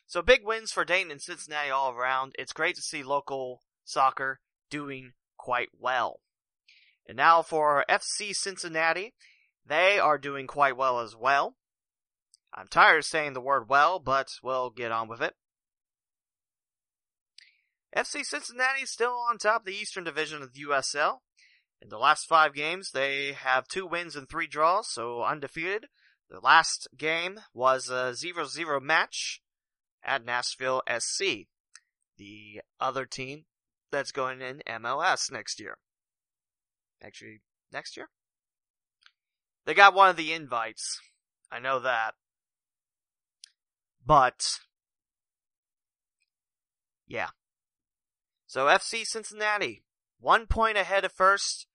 [0.05, 2.33] So big wins for Dayton and Cincinnati all around.
[2.39, 6.21] It's great to see local soccer doing quite well.
[7.07, 9.13] And now for FC Cincinnati.
[9.65, 11.57] They are doing quite well as well.
[12.57, 15.35] I'm tired of saying the word well, but we'll get on with it.
[17.95, 21.19] FC Cincinnati is still on top of the Eastern Division of the USL.
[21.79, 25.85] In the last five games, they have two wins and three draws, so undefeated.
[26.31, 29.39] The last game was a 0-0 match
[30.03, 31.45] at Nashville SC,
[32.17, 33.45] the other team
[33.91, 35.77] that's going in MLS next year.
[37.03, 37.41] Actually,
[37.71, 38.09] next year?
[39.65, 40.99] They got one of the invites.
[41.51, 42.15] I know that.
[44.07, 44.61] But,
[47.05, 47.27] yeah.
[48.45, 49.83] So FC Cincinnati,
[50.17, 51.67] one point ahead of first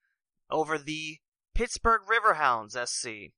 [0.51, 1.19] over the
[1.55, 3.35] Pittsburgh Riverhounds SC.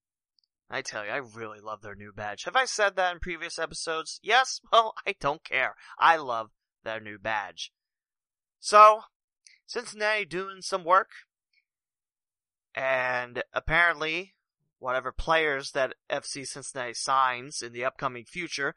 [0.70, 2.44] I tell you, I really love their new badge.
[2.44, 4.20] Have I said that in previous episodes?
[4.22, 4.61] Yes?
[4.72, 5.74] Well, I don't care.
[5.98, 6.50] I love
[6.85, 7.72] their new badge.
[8.61, 9.02] So,
[9.66, 11.11] Cincinnati doing some work.
[12.76, 14.35] And apparently,
[14.79, 18.75] whatever players that FC Cincinnati signs in the upcoming future,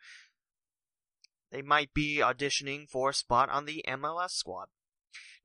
[1.51, 4.67] they might be auditioning for a spot on the MLS squad.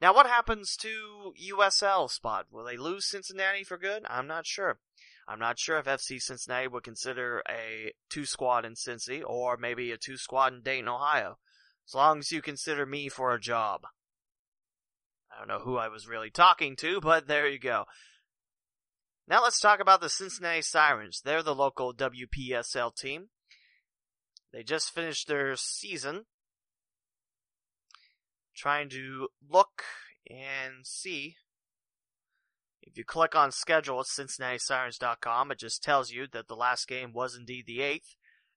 [0.00, 2.46] Now, what happens to USL spot?
[2.50, 4.04] Will they lose Cincinnati for good?
[4.08, 4.80] I'm not sure.
[5.28, 9.92] I'm not sure if FC Cincinnati would consider a two squad in Cincy or maybe
[9.92, 11.38] a two squad in Dayton, Ohio.
[11.86, 13.82] As long as you consider me for a job.
[15.32, 17.84] I don't know who I was really talking to, but there you go.
[19.32, 21.22] Now let's talk about the Cincinnati Sirens.
[21.24, 23.30] They're the local WPSL team.
[24.52, 26.26] They just finished their season.
[28.54, 29.84] Trying to look
[30.28, 31.36] and see
[32.82, 37.14] if you click on schedule at CincinnatiSirens.com, it just tells you that the last game
[37.14, 38.16] was indeed the 8th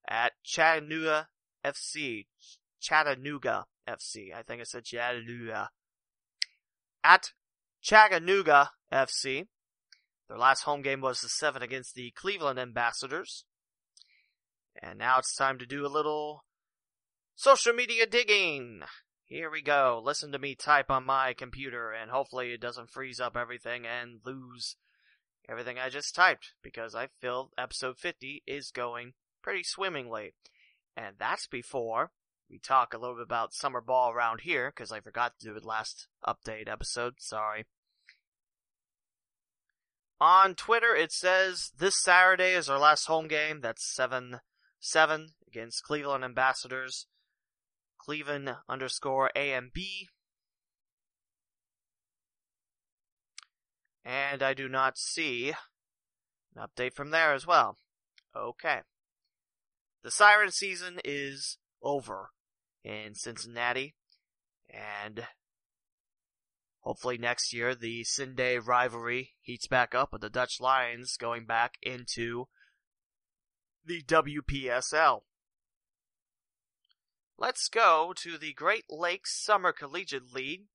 [0.10, 1.30] at Chattanooga
[1.66, 2.26] FC.
[2.82, 4.36] Chattanooga FC.
[4.36, 5.70] I think I said Chattanooga.
[7.02, 7.32] At
[7.82, 9.48] Chattanooga FC.
[10.28, 13.46] Their last home game was the 7 against the Cleveland Ambassadors.
[14.82, 16.46] And now it's time to do a little
[17.36, 18.82] social media digging.
[19.26, 20.02] Here we go.
[20.04, 24.20] Listen to me type on my computer, and hopefully it doesn't freeze up everything and
[24.26, 24.76] lose
[25.50, 30.34] everything I just typed, because I feel episode 50 is going pretty swimmingly.
[30.98, 32.12] And that's before
[32.50, 35.56] we talk a little bit about summer ball around here, because I forgot to do
[35.56, 37.16] it last update episode.
[37.20, 37.66] Sorry.
[40.20, 43.62] On Twitter, it says this Saturday is our last home game.
[43.62, 44.40] That's 7
[44.80, 47.08] 7 against Cleveland Ambassadors.
[47.98, 49.78] Cleveland underscore AMB.
[54.06, 55.54] And I do not see
[56.56, 57.78] an update from there as well.
[58.36, 58.82] Okay.
[60.04, 62.30] The siren season is over
[62.84, 63.96] in Cincinnati,
[64.70, 65.26] and
[66.86, 71.74] hopefully next year the CinDay rivalry heats back up with the Dutch Lions going back
[71.82, 72.48] into
[73.84, 75.22] the WPSL.
[77.38, 80.68] Let's go to the Great Lakes Summer Collegiate League.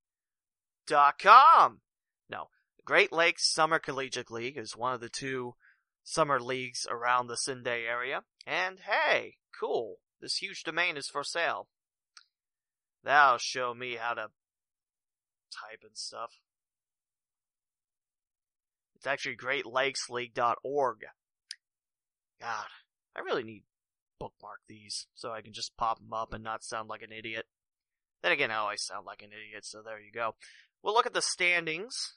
[0.87, 1.81] Dot com.
[2.29, 2.49] No,
[2.85, 5.55] Great Lakes Summer Collegiate League is one of the two
[6.03, 8.25] summer leagues around the CinDay area.
[8.47, 11.69] And hey, cool, this huge domain is for sale.
[13.05, 14.31] That'll show me how to
[15.51, 16.41] type and stuff.
[18.97, 21.07] It's actually GreatLakesLeague.org.
[22.41, 22.67] God,
[23.17, 23.65] I really need
[24.19, 27.47] bookmark these so I can just pop them up and not sound like an idiot.
[28.23, 30.35] Then again, I always sound like an idiot, so there you go.
[30.83, 32.17] We'll look at the standings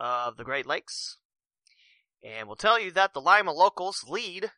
[0.00, 1.18] of the Great Lakes.
[2.22, 4.52] And we'll tell you that the Lima Locals lead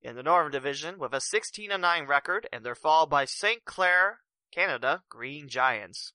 [0.00, 3.64] in the Northern Division with a 16 9 record, and they're followed by St.
[3.64, 4.20] Clair,
[4.52, 6.12] Canada, Green Giants.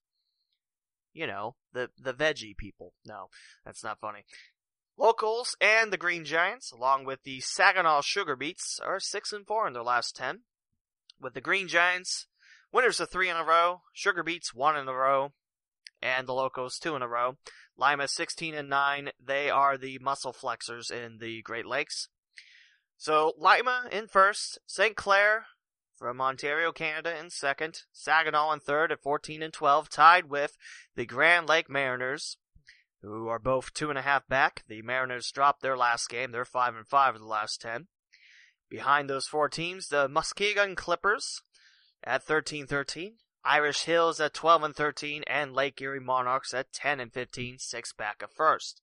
[1.14, 2.94] You know, the, the veggie people.
[3.06, 3.28] No,
[3.64, 4.26] that's not funny.
[4.98, 9.68] Locals and the Green Giants, along with the Saginaw Sugar Beets, are 6 and 4
[9.68, 10.42] in their last 10.
[11.20, 12.28] With the Green Giants,
[12.72, 15.34] winners of 3 in a row, Sugar Beets 1 in a row,
[16.02, 17.38] and the Locals 2 in a row.
[17.78, 19.12] Lima 16 and 9.
[19.24, 22.10] They are the muscle flexors in the Great Lakes.
[22.98, 24.96] So Lima in first, St.
[24.96, 25.48] Clair
[26.04, 30.58] from Ontario, Canada in second, Saginaw in third at 14 and 12, tied with
[30.98, 32.36] the Grand Lake Mariners,
[33.02, 34.66] who are both two and a half back.
[34.68, 37.88] The Mariners dropped their last game; they're five and five of the last ten.
[38.70, 41.42] Behind those four teams, the Muskegon Clippers
[42.04, 43.14] at 13-13,
[43.46, 47.94] Irish Hills at 12 and 13, and Lake Erie Monarchs at 10 and 15, six
[47.94, 48.82] back of first.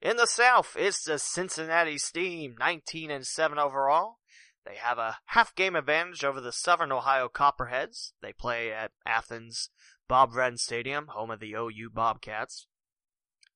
[0.00, 4.18] In the South, it's the Cincinnati Steam, 19 and 7 overall.
[4.64, 8.12] They have a half game advantage over the Southern Ohio Copperheads.
[8.22, 9.70] They play at Athens
[10.08, 12.66] Bob Wren Stadium, home of the OU Bobcats.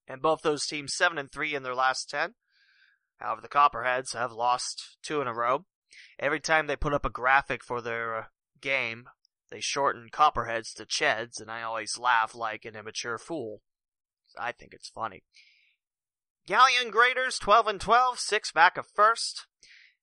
[0.09, 2.35] And both those teams 7 and 3 in their last 10.
[3.19, 5.65] However, the Copperheads have lost two in a row.
[6.19, 8.25] Every time they put up a graphic for their uh,
[8.61, 9.09] game,
[9.51, 13.63] they shorten Copperheads to Cheds, and I always laugh like an immature fool.
[14.39, 15.23] I think it's funny.
[16.49, 19.47] Galion Graders 12 and 12, 6 back of first.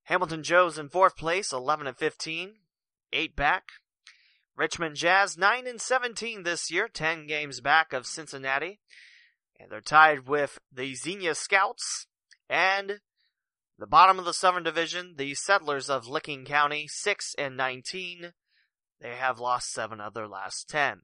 [0.04, 2.56] Hamilton Joes in fourth place, 11 and 15,
[3.14, 3.64] 8 back.
[4.56, 8.80] Richmond Jazz 9 and 17 this year, 10 games back of Cincinnati.
[9.60, 12.08] And they're tied with the Xenia Scouts
[12.50, 13.00] and
[13.80, 18.34] the bottom of the Southern Division, the Settlers of Licking County, 6 and 19.
[19.02, 21.02] They have lost 7 of their last 10.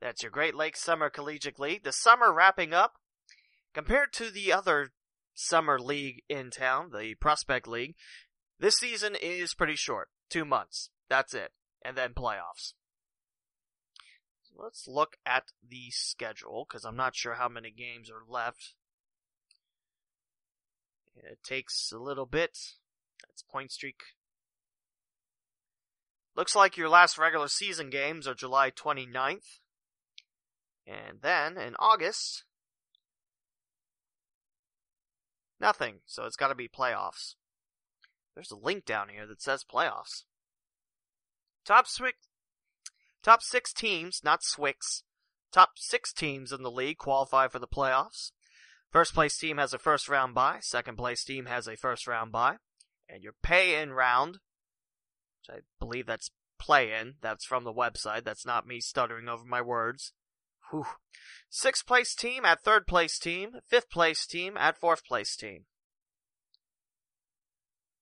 [0.00, 1.84] That's your Great Lakes Summer Collegiate League.
[1.84, 2.94] The summer wrapping up.
[3.74, 4.90] Compared to the other
[5.34, 7.94] summer league in town, the Prospect League,
[8.58, 10.08] this season is pretty short.
[10.28, 10.90] Two months.
[11.08, 11.52] That's it.
[11.84, 12.74] And then playoffs.
[14.42, 18.74] So let's look at the schedule, because I'm not sure how many games are left.
[21.16, 22.56] It takes a little bit.
[23.22, 24.00] That's Pointstreak.
[26.36, 29.58] Looks like your last regular season games are July 29th.
[30.86, 32.44] And then in August,
[35.60, 35.96] nothing.
[36.06, 37.34] So it's got to be playoffs.
[38.38, 40.22] There's a link down here that says playoffs.
[41.64, 42.16] Top six,
[43.20, 45.02] top six teams, not Swix,
[45.50, 48.30] top six teams in the league qualify for the playoffs.
[48.92, 50.58] First place team has a first round bye.
[50.60, 52.58] Second place team has a first round bye.
[53.08, 54.38] And your pay in round,
[55.40, 58.22] which I believe that's play in, that's from the website.
[58.22, 60.12] That's not me stuttering over my words.
[60.70, 60.86] Whew.
[61.50, 63.56] Sixth place team at third place team.
[63.66, 65.64] Fifth place team at fourth place team.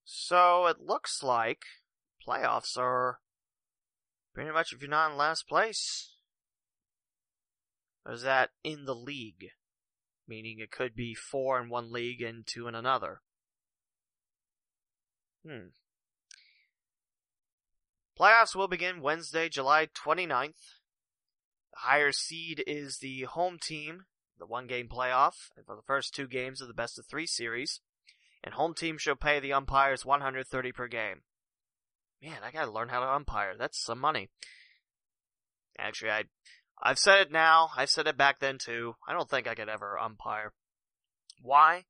[0.08, 1.64] So it looks like
[2.26, 3.18] playoffs are
[4.32, 6.14] pretty much if you're not in last place.
[8.04, 9.50] Or is that in the league?
[10.28, 13.20] Meaning it could be four in one league and two in another.
[15.44, 15.70] Hmm.
[18.18, 20.52] Playoffs will begin Wednesday, July 29th.
[21.72, 24.04] The higher seed is the home team,
[24.38, 27.26] the one game playoff, and for the first two games of the best of three
[27.26, 27.80] series
[28.46, 31.22] and home team shall pay the umpires 130 per game.
[32.22, 33.54] Man, I gotta learn how to umpire.
[33.58, 34.30] That's some money.
[35.78, 36.24] Actually, I,
[36.80, 37.70] I've said it now.
[37.76, 38.94] I said it back then too.
[39.06, 40.52] I don't think I could ever umpire.
[41.42, 41.84] Why?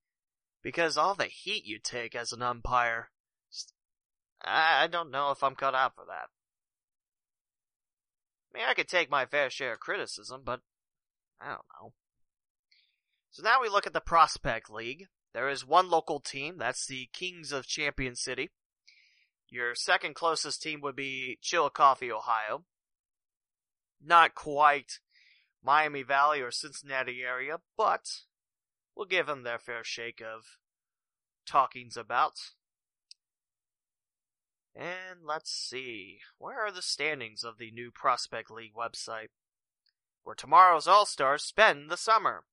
[0.62, 3.10] Because all the heat you take as an umpire.
[4.42, 6.30] I, I don't know if I'm cut out for that.
[8.50, 10.60] I mean, I could take my fair share of criticism, but
[11.38, 11.92] I don't know.
[13.30, 15.08] So now we look at the Prospect League.
[15.36, 18.48] There is one local team, that's the Kings of Champion City.
[19.50, 22.64] Your second closest team would be Chillicothe, Ohio.
[24.02, 24.98] Not quite
[25.62, 28.22] Miami Valley or Cincinnati area, but
[28.96, 30.56] we'll give them their fair shake of
[31.44, 32.38] talkings about.
[34.74, 39.28] And let's see, where are the standings of the new Prospect League website?
[40.24, 42.44] Where tomorrow's All Stars spend the summer.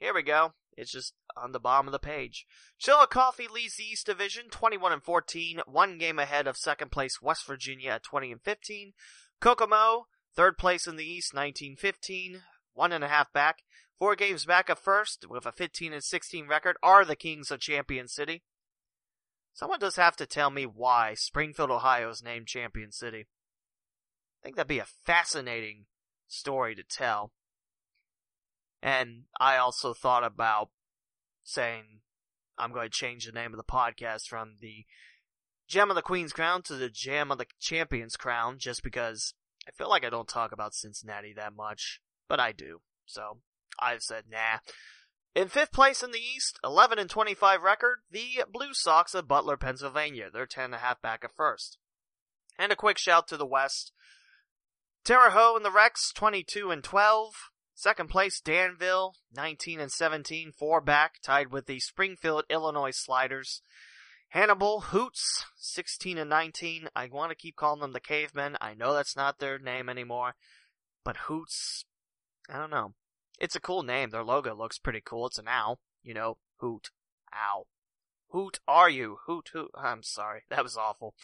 [0.00, 0.54] Here we go.
[0.80, 2.46] It's just on the bottom of the page.
[2.78, 7.46] Chillicothe leads the East Division 21 and 14, one game ahead of second place West
[7.46, 8.92] Virginia at 20 and 15.
[9.40, 13.58] Kokomo, third place in the East, 19 15, one and a half back.
[13.98, 17.60] Four games back of first with a 15 and 16 record are the Kings of
[17.60, 18.42] Champion City.
[19.52, 23.26] Someone does have to tell me why Springfield, Ohio is named Champion City.
[24.40, 25.84] I think that'd be a fascinating
[26.26, 27.32] story to tell.
[28.82, 30.70] And I also thought about
[31.42, 32.00] saying
[32.58, 34.84] I'm going to change the name of the podcast from the
[35.68, 39.34] Gem of the Queen's Crown to the Gem of the Champion's Crown just because
[39.66, 42.80] I feel like I don't talk about Cincinnati that much, but I do.
[43.06, 43.38] So
[43.78, 44.58] I've said nah.
[45.34, 49.56] In fifth place in the East, 11 and 25 record, the Blue Sox of Butler,
[49.56, 50.28] Pennsylvania.
[50.32, 51.78] They're 10 and a half back at first.
[52.58, 53.92] And a quick shout to the West.
[55.04, 57.34] Terre Haute and the Rex, 22 and 12.
[57.80, 63.62] Second place, Danville, 19 and 17, four back, tied with the Springfield, Illinois Sliders.
[64.28, 66.90] Hannibal, Hoots, 16 and 19.
[66.94, 68.58] I want to keep calling them the Cavemen.
[68.60, 70.34] I know that's not their name anymore.
[71.06, 71.86] But Hoots,
[72.50, 72.92] I don't know.
[73.38, 74.10] It's a cool name.
[74.10, 75.28] Their logo looks pretty cool.
[75.28, 75.80] It's an owl.
[76.02, 76.90] You know, hoot.
[77.34, 77.64] Ow.
[78.32, 79.20] Hoot are you?
[79.26, 79.70] Hoot hoot.
[79.74, 80.42] I'm sorry.
[80.50, 81.14] That was awful.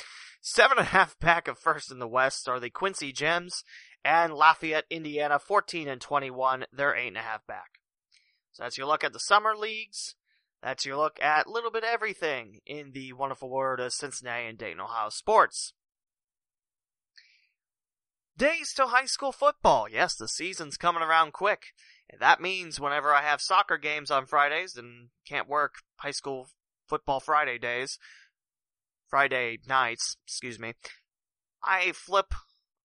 [0.41, 3.63] Seven and a half back of first in the West are the Quincy Gems
[4.07, 6.67] and Lafayette, Indiana, 14 and 21.
[6.73, 7.81] They're eight and a half back.
[8.53, 10.15] So that's your look at the summer leagues.
[10.63, 14.57] That's your look at a little bit everything in the wonderful world of Cincinnati and
[14.57, 15.73] Dayton, Ohio sports.
[18.39, 19.89] Days till high school football.
[19.91, 21.73] Yes, the season's coming around quick.
[22.09, 26.49] And that means whenever I have soccer games on Fridays and can't work high school
[26.87, 27.99] football Friday days,
[29.09, 30.75] Friday nights, excuse me,
[31.65, 32.33] I flip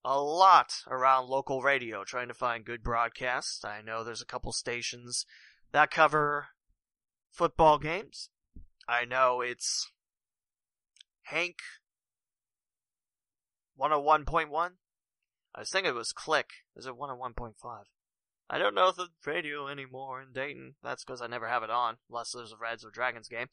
[0.03, 3.63] a lot around local radio trying to find good broadcasts.
[3.63, 5.25] I know there's a couple stations
[5.71, 6.47] that cover
[7.31, 8.29] football games.
[8.87, 9.91] I know it's
[11.23, 11.57] Hank
[13.79, 14.71] 101.1.
[15.53, 16.49] I was thinking it was Click.
[16.75, 17.53] Is it 101.5?
[18.49, 20.75] I don't know the radio anymore in Dayton.
[20.83, 23.47] That's because I never have it on, unless there's a Reds or Dragons game.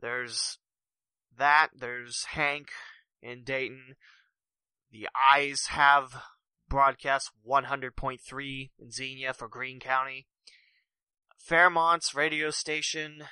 [0.00, 0.58] There's
[1.38, 1.68] that.
[1.76, 2.70] There's Hank
[3.22, 3.94] in Dayton.
[4.92, 6.22] The Eyes have
[6.68, 10.26] broadcast 100.3 in Xenia for Greene County.
[11.38, 13.24] Fairmont's radio station.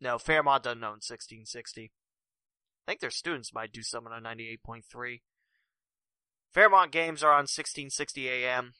[0.00, 1.90] No, Fairmont doesn't own 1660.
[2.86, 5.20] I think their students might do something on 98.3.
[6.52, 8.74] Fairmont games are on 1660 AM.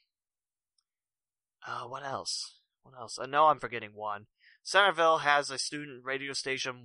[1.67, 2.59] Uh, what else?
[2.83, 3.19] What else?
[3.21, 4.27] I know I'm forgetting one.
[4.63, 6.83] Centerville has a student radio station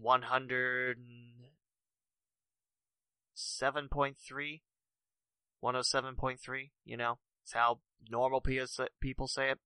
[3.39, 4.61] 107.3.
[5.63, 7.19] 107.3, you know?
[7.43, 7.81] It's how
[8.11, 8.41] normal
[9.01, 9.59] people say it.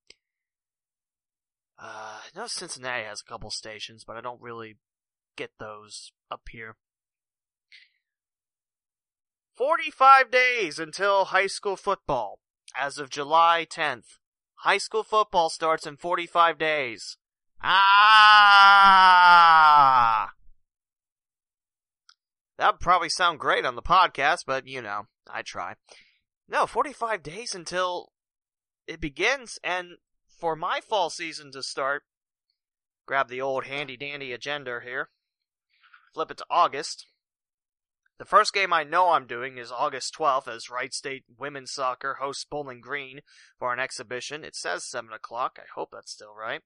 [1.79, 4.77] Uh, I know Cincinnati has a couple stations, but I don't really
[5.37, 6.77] get those up here.
[9.55, 12.39] 45 days until high school football.
[12.79, 14.19] As of July 10th.
[14.61, 17.19] High school football starts in 45 days.
[17.63, 19.33] Ah!
[22.63, 25.75] That would probably sound great on the podcast, but you know, I try.
[26.49, 28.13] No, 45 days until
[28.87, 29.97] it begins, and
[30.29, 32.05] for my fall season to start,
[33.05, 35.09] grab the old handy dandy agenda here,
[36.15, 37.07] flip it to August.
[38.21, 42.19] The first game I know I'm doing is August 12th as Wright State Women's Soccer
[42.21, 43.23] hosts Bowling Green
[43.59, 44.45] for an exhibition.
[44.45, 45.59] It says 7 o'clock.
[45.61, 46.63] I hope that's still right.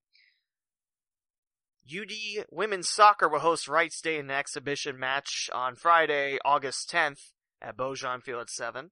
[1.87, 7.31] UD Women's Soccer will host Wright State in an exhibition match on Friday, August 10th
[7.63, 8.91] at Baujan Field at 7.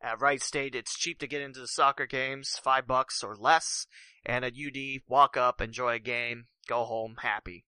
[0.00, 3.86] At Wright State, it's cheap to get into the soccer games, five bucks or less.
[4.24, 7.64] And at UD, walk up, enjoy a game, go home happy.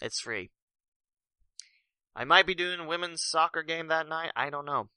[0.00, 0.50] It's free.
[2.14, 4.32] I might be doing a women's soccer game that night.
[4.36, 4.88] I don't know.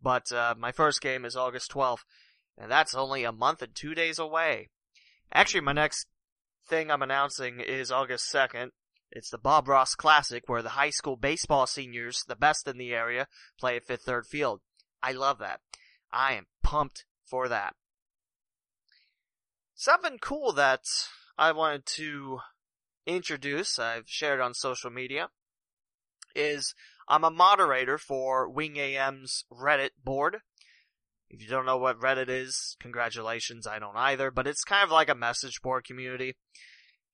[0.00, 2.04] But uh, my first game is August 12th,
[2.58, 4.68] and that's only a month and two days away.
[5.32, 6.06] Actually, my next
[6.72, 8.70] thing I'm announcing is August 2nd.
[9.10, 12.94] It's the Bob Ross Classic, where the high school baseball seniors, the best in the
[12.94, 13.26] area,
[13.60, 14.62] play at Fifth Third Field.
[15.02, 15.60] I love that.
[16.14, 17.74] I am pumped for that.
[19.74, 20.84] something cool that
[21.36, 22.38] I wanted to
[23.06, 25.28] introduce, I've shared on social media,
[26.34, 26.74] is
[27.06, 30.38] I'm a moderator for Wing AM's Reddit board.
[31.32, 34.90] If you don't know what Reddit is, congratulations, I don't either, but it's kind of
[34.90, 36.36] like a message board community.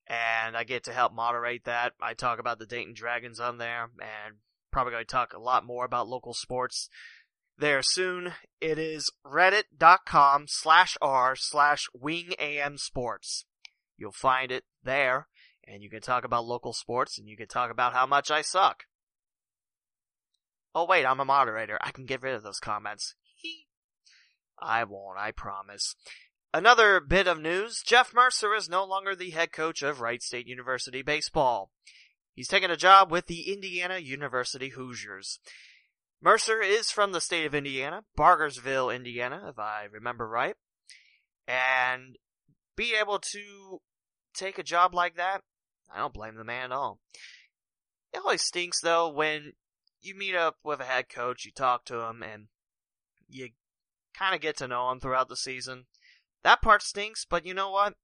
[0.08, 1.92] And I get to help moderate that.
[2.02, 4.38] I talk about the Dayton Dragons on there, and
[4.72, 6.88] probably going to talk a lot more about local sports
[7.56, 8.32] there soon.
[8.60, 13.44] It is reddit.com slash r slash wing am sports.
[13.96, 15.28] You'll find it there,
[15.64, 18.42] and you can talk about local sports, and you can talk about how much I
[18.42, 18.84] suck.
[20.74, 21.78] Oh wait, I'm a moderator.
[21.82, 23.14] I can get rid of those comments.
[24.60, 25.94] I won't, I promise.
[26.52, 30.46] Another bit of news, Jeff Mercer is no longer the head coach of Wright State
[30.46, 31.70] University baseball.
[32.34, 35.40] He's taken a job with the Indiana University Hoosiers.
[36.22, 40.56] Mercer is from the state of Indiana, Bargersville, Indiana, if I remember right.
[41.46, 42.16] And
[42.76, 43.80] be able to
[44.34, 45.42] take a job like that,
[45.92, 46.98] I don't blame the man at all.
[48.12, 49.52] It always stinks though when
[50.00, 52.46] you meet up with a head coach, you talk to him, and
[53.28, 53.50] you
[54.18, 55.84] kind of get to know him throughout the season.
[56.42, 57.94] That part stinks, but you know what?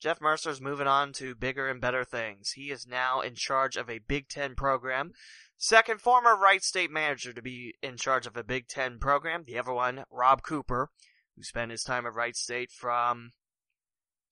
[0.00, 2.52] Jeff Mercer's moving on to bigger and better things.
[2.52, 5.12] He is now in charge of a Big Ten program.
[5.58, 9.44] Second former Wright State manager to be in charge of a Big Ten program.
[9.46, 10.88] The other one, Rob Cooper,
[11.36, 13.32] who spent his time at Wright State from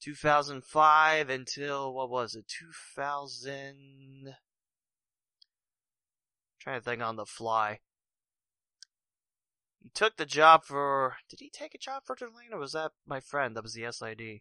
[0.03, 4.35] 2005 until, what was it, 2000.
[6.61, 7.81] trying to think on the fly.
[9.81, 11.17] He took the job for.
[11.29, 13.57] Did he take a job for Tulane, or was that my friend?
[13.57, 14.41] That was the SID.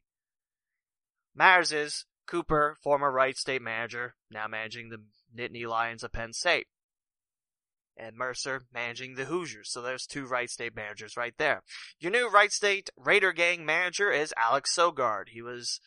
[1.35, 5.03] Matters is Cooper, former Wright State manager, now managing the
[5.35, 6.67] Nittany Lions of Penn State.
[7.95, 9.71] And Mercer managing the Hoosiers.
[9.71, 11.63] So there's two Wright State managers right there.
[11.99, 15.29] Your new Wright State Raider gang manager is Alex Sogard.
[15.29, 15.79] He was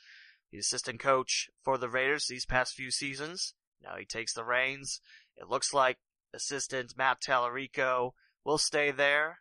[0.50, 3.54] the assistant coach for the Raiders these past few seasons.
[3.82, 5.00] Now he takes the reins.
[5.36, 5.98] It looks like
[6.34, 8.12] assistant Matt Talarico
[8.44, 9.38] will stay there.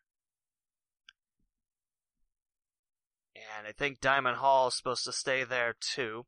[3.36, 6.26] And I think Diamond Hall is supposed to stay there too.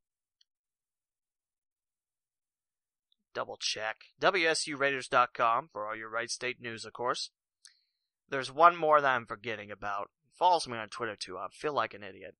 [3.33, 3.97] Double check.
[4.21, 7.29] WSURaiders.com for all your Wright State news, of course.
[8.29, 10.09] There's one more that I'm forgetting about.
[10.37, 11.37] follows me on Twitter too.
[11.37, 12.35] I feel like an idiot.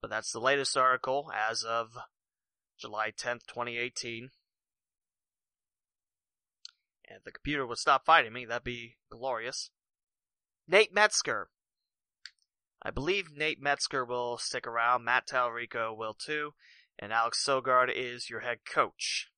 [0.00, 1.96] But that's the latest article as of
[2.78, 4.30] July 10th, 2018.
[7.10, 9.70] And if the computer would stop fighting me, that'd be glorious.
[10.68, 11.50] Nate Metzger.
[12.80, 15.04] I believe Nate Metzger will stick around.
[15.04, 16.54] Matt Talarico will too.
[17.00, 19.28] And Alex Sogard is your head coach.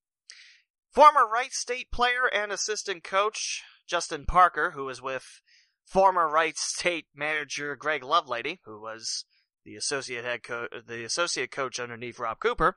[0.91, 5.41] Former Wright State player and assistant coach Justin Parker, who was with
[5.87, 9.25] former Wright State manager Greg Lovelady, who was
[9.65, 12.77] the associate head coach, the associate coach underneath Rob Cooper.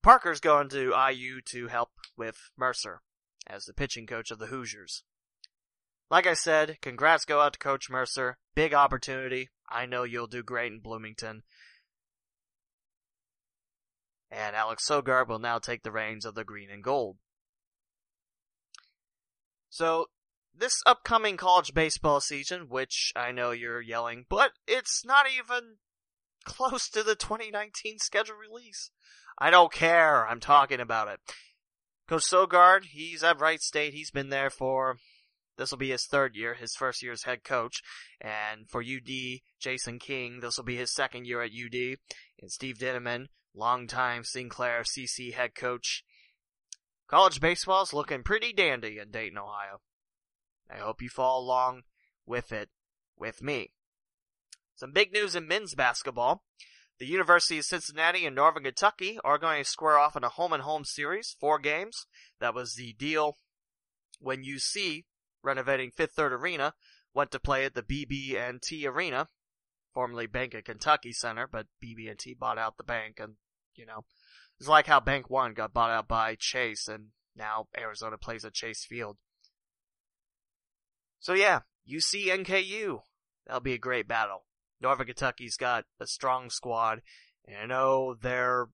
[0.00, 3.02] Parker's going to IU to help with Mercer
[3.46, 5.02] as the pitching coach of the Hoosiers.
[6.10, 8.38] Like I said, congrats go out to Coach Mercer.
[8.54, 9.50] Big opportunity.
[9.68, 11.42] I know you'll do great in Bloomington.
[14.30, 17.16] And Alex Sogard will now take the reins of the green and gold.
[19.70, 20.06] So,
[20.54, 25.76] this upcoming college baseball season, which I know you're yelling, but it's not even
[26.44, 28.90] close to the 2019 schedule release.
[29.38, 30.26] I don't care.
[30.26, 31.20] I'm talking about it.
[32.08, 33.92] Coach Sogard, he's at Wright State.
[33.92, 34.96] He's been there for
[35.58, 37.82] this will be his third year, his first year as head coach.
[38.20, 41.98] And for UD, Jason King, this will be his second year at UD.
[42.40, 46.04] And Steve Dintaman, longtime Sinclair CC head coach.
[47.08, 49.80] College baseball's looking pretty dandy in Dayton, Ohio.
[50.70, 51.82] I hope you follow along
[52.24, 52.68] with it
[53.18, 53.72] with me.
[54.76, 56.44] Some big news in men's basketball.
[56.98, 60.52] The University of Cincinnati and Northern Kentucky are going to square off in a home
[60.52, 62.06] and home series, four games.
[62.40, 63.38] That was the deal
[64.18, 65.04] when UC,
[65.42, 66.74] renovating Fifth Third Arena,
[67.14, 69.28] went to play at the BB&T Arena,
[69.94, 73.34] formerly Bank of Kentucky Center, but BB&T bought out the bank, and
[73.76, 74.04] you know,
[74.58, 78.54] it's like how Bank One got bought out by Chase, and now Arizona plays at
[78.54, 79.18] Chase Field.
[81.20, 83.02] So yeah, UC NKU,
[83.46, 84.47] that'll be a great battle.
[84.80, 87.02] Northern Kentucky's got a strong squad,
[87.46, 88.68] and I know their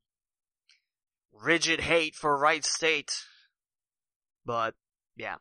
[1.33, 3.13] rigid hate for Wright State,
[4.45, 4.75] but
[5.17, 5.37] yeah.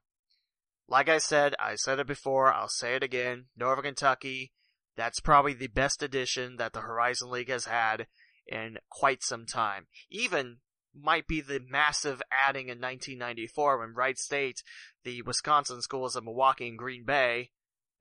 [0.88, 3.46] Like I said, I said it before, I'll say it again.
[3.56, 4.52] Northern Kentucky,
[4.96, 8.08] that's probably the best addition that the Horizon League has had
[8.48, 9.88] in quite some time.
[10.10, 10.58] Even
[10.94, 14.62] might be the massive adding in 1994 when Wright State,
[15.04, 17.50] the Wisconsin schools of Milwaukee and Green Bay,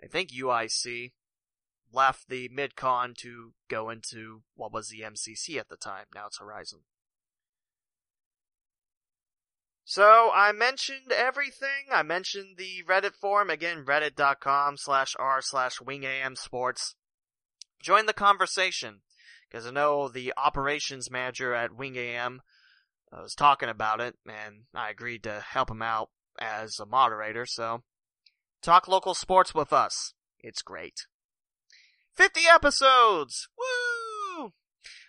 [0.03, 1.13] I think UIC,
[1.93, 6.07] left the mid-con to go into what was the MCC at the time.
[6.15, 6.81] Now it's Horizon.
[9.85, 11.91] So I mentioned everything.
[11.91, 16.95] I mentioned the Reddit forum again, reddit.com slash r slash wingam sports.
[17.83, 19.01] Join the conversation
[19.51, 22.43] because I know the operations manager at Wing AM
[23.13, 27.45] uh, was talking about it, and I agreed to help him out as a moderator.
[27.45, 27.83] So
[28.63, 30.15] talk local sports with us.
[30.39, 31.07] It's great.
[32.15, 33.49] 50 episodes!
[33.59, 34.53] Woo!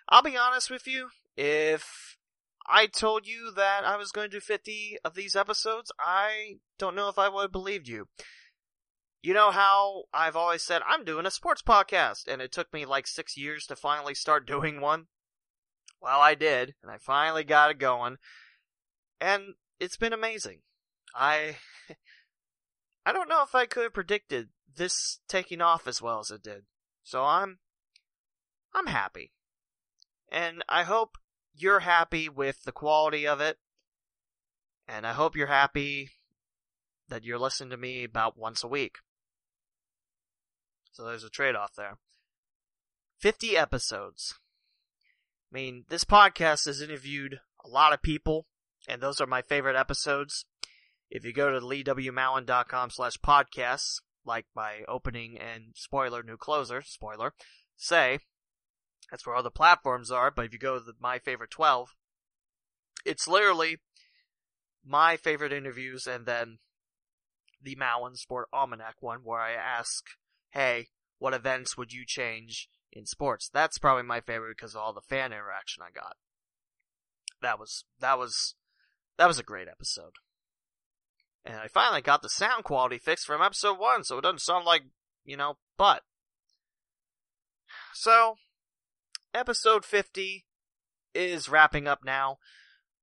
[0.09, 1.09] I'll be honest with you.
[1.35, 2.17] If
[2.67, 6.95] I told you that I was going to do 50 of these episodes, I don't
[6.95, 8.07] know if I would have believed you.
[9.21, 12.85] You know how I've always said I'm doing a sports podcast, and it took me
[12.85, 15.07] like six years to finally start doing one?
[16.01, 18.17] Well, I did, and I finally got it going,
[19.21, 20.59] and it's been amazing.
[21.15, 21.57] I.
[23.05, 26.41] I don't know if I could have predicted this taking off as well as it
[26.41, 26.63] did.
[27.03, 27.59] So I'm
[28.73, 29.31] I'm happy.
[30.31, 31.17] And I hope
[31.53, 33.57] you're happy with the quality of it.
[34.87, 36.11] And I hope you're happy
[37.09, 38.97] that you're listening to me about once a week.
[40.91, 41.97] So there's a trade off there.
[43.19, 44.35] 50 episodes.
[45.51, 48.47] I mean, this podcast has interviewed a lot of people,
[48.87, 50.45] and those are my favorite episodes.
[51.09, 57.33] If you go to leewmowen.com slash podcasts, like my opening and spoiler new closer, spoiler,
[57.75, 58.19] say,
[59.11, 61.95] that's where all the platforms are, but if you go to the, my favorite 12,
[63.05, 63.77] it's literally
[64.85, 66.59] my favorite interviews and then
[67.61, 70.05] the Malin Sport Almanac one where I ask,
[70.51, 70.87] hey,
[71.19, 73.49] what events would you change in sports?
[73.53, 76.15] That's probably my favorite because of all the fan interaction I got.
[77.41, 78.55] That was, that was,
[79.17, 80.13] that was a great episode.
[81.45, 84.65] And I finally got the sound quality fixed from episode one, so it doesn't sound
[84.65, 84.83] like,
[85.25, 86.03] you know, but.
[87.93, 88.35] So,
[89.33, 90.45] episode 50
[91.13, 92.37] is wrapping up now.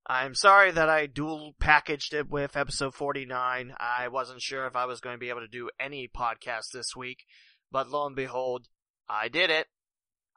[0.06, 3.74] I'm sorry that I dual packaged it with episode 49.
[3.78, 6.96] I wasn't sure if I was going to be able to do any podcast this
[6.96, 7.24] week,
[7.70, 8.68] but lo and behold,
[9.08, 9.68] I did it.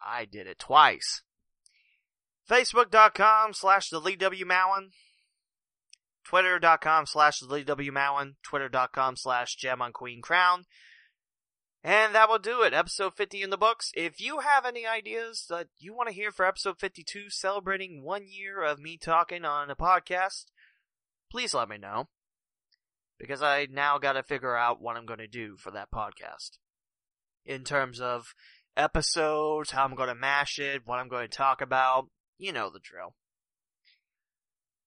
[0.05, 1.23] I did it twice.
[2.49, 4.45] Facebook.com slash the Lee W.
[4.45, 4.89] Mowen.
[6.23, 7.91] Twitter.com slash the Lee W.
[7.91, 8.35] Mowen.
[8.43, 10.65] Twitter.com slash Gem on Queen Crown.
[11.83, 12.73] And that will do it.
[12.73, 13.91] Episode 50 in the books.
[13.93, 18.23] If you have any ideas that you want to hear for episode 52, celebrating one
[18.25, 20.45] year of me talking on a podcast,
[21.29, 22.07] please let me know.
[23.19, 26.57] Because I now got to figure out what I'm going to do for that podcast.
[27.45, 28.33] In terms of
[28.77, 32.07] episodes, how I'm going to mash it, what I'm going to talk about.
[32.37, 33.15] You know the drill.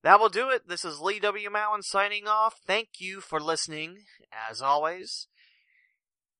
[0.06, 0.68] That will do it.
[0.68, 1.50] This is Lee W.
[1.50, 2.60] Mowen signing off.
[2.64, 4.04] Thank you for listening,
[4.48, 5.26] as always.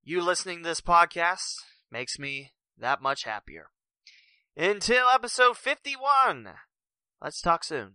[0.05, 1.57] You listening to this podcast
[1.91, 3.71] makes me that much happier.
[4.57, 6.51] Until episode 51,
[7.21, 7.95] let's talk soon.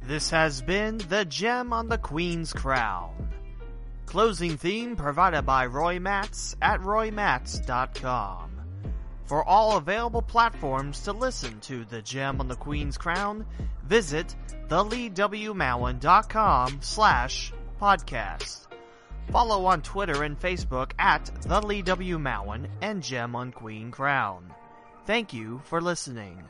[0.00, 3.28] This has been The Gem on the Queen's Crown.
[4.06, 8.55] Closing theme provided by Roy Matz at roymats.com.
[9.26, 13.44] For all available platforms to listen to The Gem on the Queen's Crown,
[13.84, 14.34] visit
[14.68, 18.66] theleewmowen.com slash podcast.
[19.32, 22.22] Follow on Twitter and Facebook at The Lee W.
[22.80, 24.54] And Gem on Queen Crown.
[25.06, 26.44] Thank you for listening.